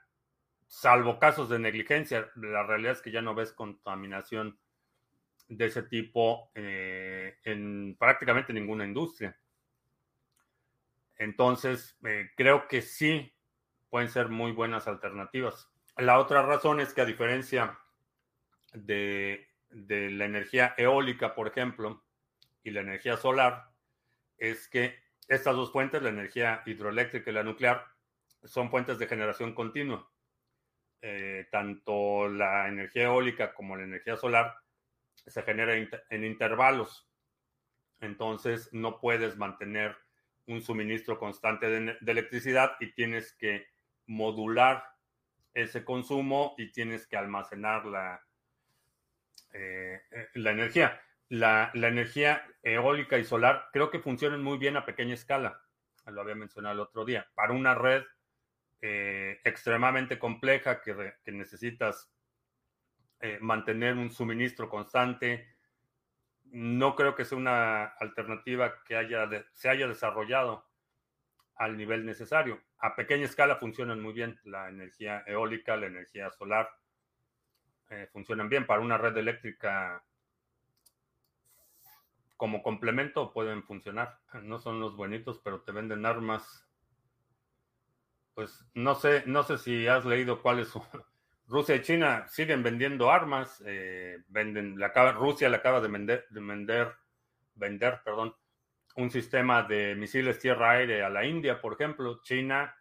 [0.66, 4.58] salvo casos de negligencia, la realidad es que ya no ves contaminación
[5.48, 9.36] de ese tipo eh, en prácticamente ninguna industria.
[11.16, 13.32] Entonces, eh, creo que sí
[13.90, 15.73] pueden ser muy buenas alternativas.
[15.97, 17.78] La otra razón es que a diferencia
[18.72, 22.05] de, la energía eólica, por ejemplo,
[22.62, 23.70] y la energía solar,
[24.36, 27.86] es que estas dos fuentes, la energía hidroeléctrica y la nuclear,
[28.42, 30.11] son fuentes de generación continua.
[31.01, 34.57] Eh, tanto la energía eólica como la energía solar
[35.26, 37.09] se genera en intervalos.
[38.01, 39.97] Entonces no puedes mantener
[40.47, 43.66] un suministro constante de, electricidad y tienes que
[44.07, 44.84] modular
[45.55, 48.22] ese consumo y tienes que almacenar la,
[49.52, 54.84] eh, eh, la energía la, energía eólica y solar creo que funcionan muy bien a
[54.84, 55.61] pequeña escala.
[56.07, 57.26] Lo había mencionado el otro día.
[57.34, 58.02] Para una red
[58.80, 62.12] eh, extremadamente compleja que, necesitas
[63.20, 65.57] eh, mantener un suministro constante,
[66.44, 70.68] no creo que sea una alternativa que haya se haya desarrollado
[71.57, 72.61] al nivel necesario.
[72.78, 74.38] A pequeña escala funcionan muy bien.
[74.44, 76.68] La energía eólica, la energía solar
[77.90, 78.66] eh, funcionan bien.
[78.66, 80.02] Para una red eléctrica
[82.36, 84.18] como complemento pueden funcionar.
[84.42, 86.68] No son los buenitos, pero te venden armas.
[88.34, 90.82] Pues no sé, no sé si has leído cuáles son.
[91.46, 93.62] Rusia y China siguen vendiendo armas.
[93.66, 96.94] Eh, venden, la Rusia le acaba de vender, de vender,
[97.55, 98.34] vender, perdón,
[98.97, 102.20] un sistema de misiles tierra-aire a la India, por ejemplo.
[102.22, 102.74] China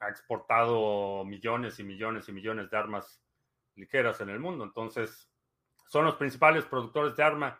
[0.00, 3.22] ha exportado millones y millones y millones de armas
[3.76, 4.64] ligeras en el mundo.
[4.64, 5.30] Entonces,
[5.88, 7.58] son los principales productores de armas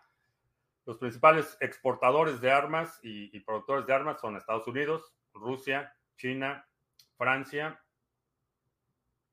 [0.84, 6.66] los principales exportadores de armas y, productores de armas son Estados Unidos, Rusia, China,
[7.16, 7.80] Francia,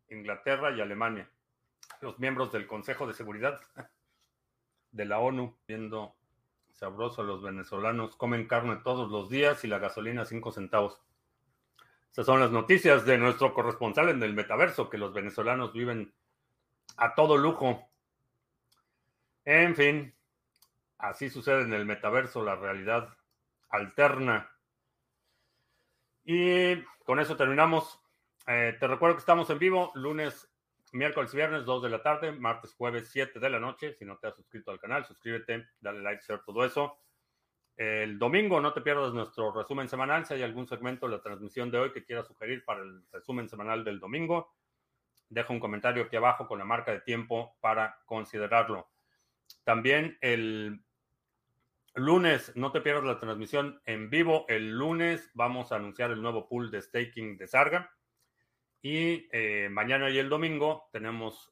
[0.10, 1.30] Inglaterra y Alemania.
[2.02, 3.60] Los miembros del Consejo de Seguridad
[4.92, 6.16] de la ONU, viendo
[6.80, 11.02] sabroso, los venezolanos comen carne todos los días y la gasolina 5 centavos.
[12.10, 16.14] Estas son las noticias de nuestro corresponsal en el metaverso, que los venezolanos viven
[16.98, 17.88] a todo lujo.
[19.46, 20.14] En fin,
[21.00, 23.18] Así sucede en el metaverso, la realidad
[23.70, 24.52] alterna.
[26.26, 26.76] Y
[27.06, 28.02] con eso terminamos.
[28.46, 30.49] Eh, te recuerdo que estamos en vivo lunes,
[30.94, 33.94] miércoles y viernes, 2 de la tarde, martes, jueves, 7 de la noche.
[33.94, 36.98] Si no te has suscrito al canal, suscríbete, dale like, share, todo eso.
[37.76, 40.26] El domingo no te pierdas nuestro resumen semanal.
[40.26, 43.48] Si hay algún segmento de la transmisión de hoy que quieras sugerir para el resumen
[43.48, 44.54] semanal del domingo,
[45.30, 48.90] deja un comentario aquí abajo con la marca de tiempo para considerarlo.
[49.64, 50.82] También el
[51.96, 54.46] Lunes, no te pierdas la transmisión en vivo.
[54.48, 57.92] El lunes vamos a anunciar el nuevo pool de staking de Sarga.
[58.82, 61.52] Y eh, mañana y el domingo tenemos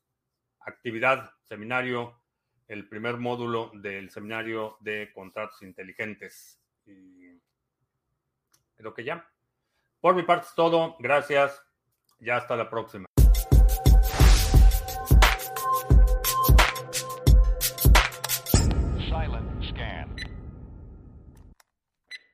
[0.60, 2.22] actividad, seminario,
[2.68, 6.62] el primer módulo del seminario de contratos inteligentes.
[6.86, 7.42] Y
[8.76, 9.30] creo que ya.
[10.00, 10.96] Por mi parte es todo.
[11.00, 11.62] Gracias.
[12.20, 13.07] Ya hasta la próxima.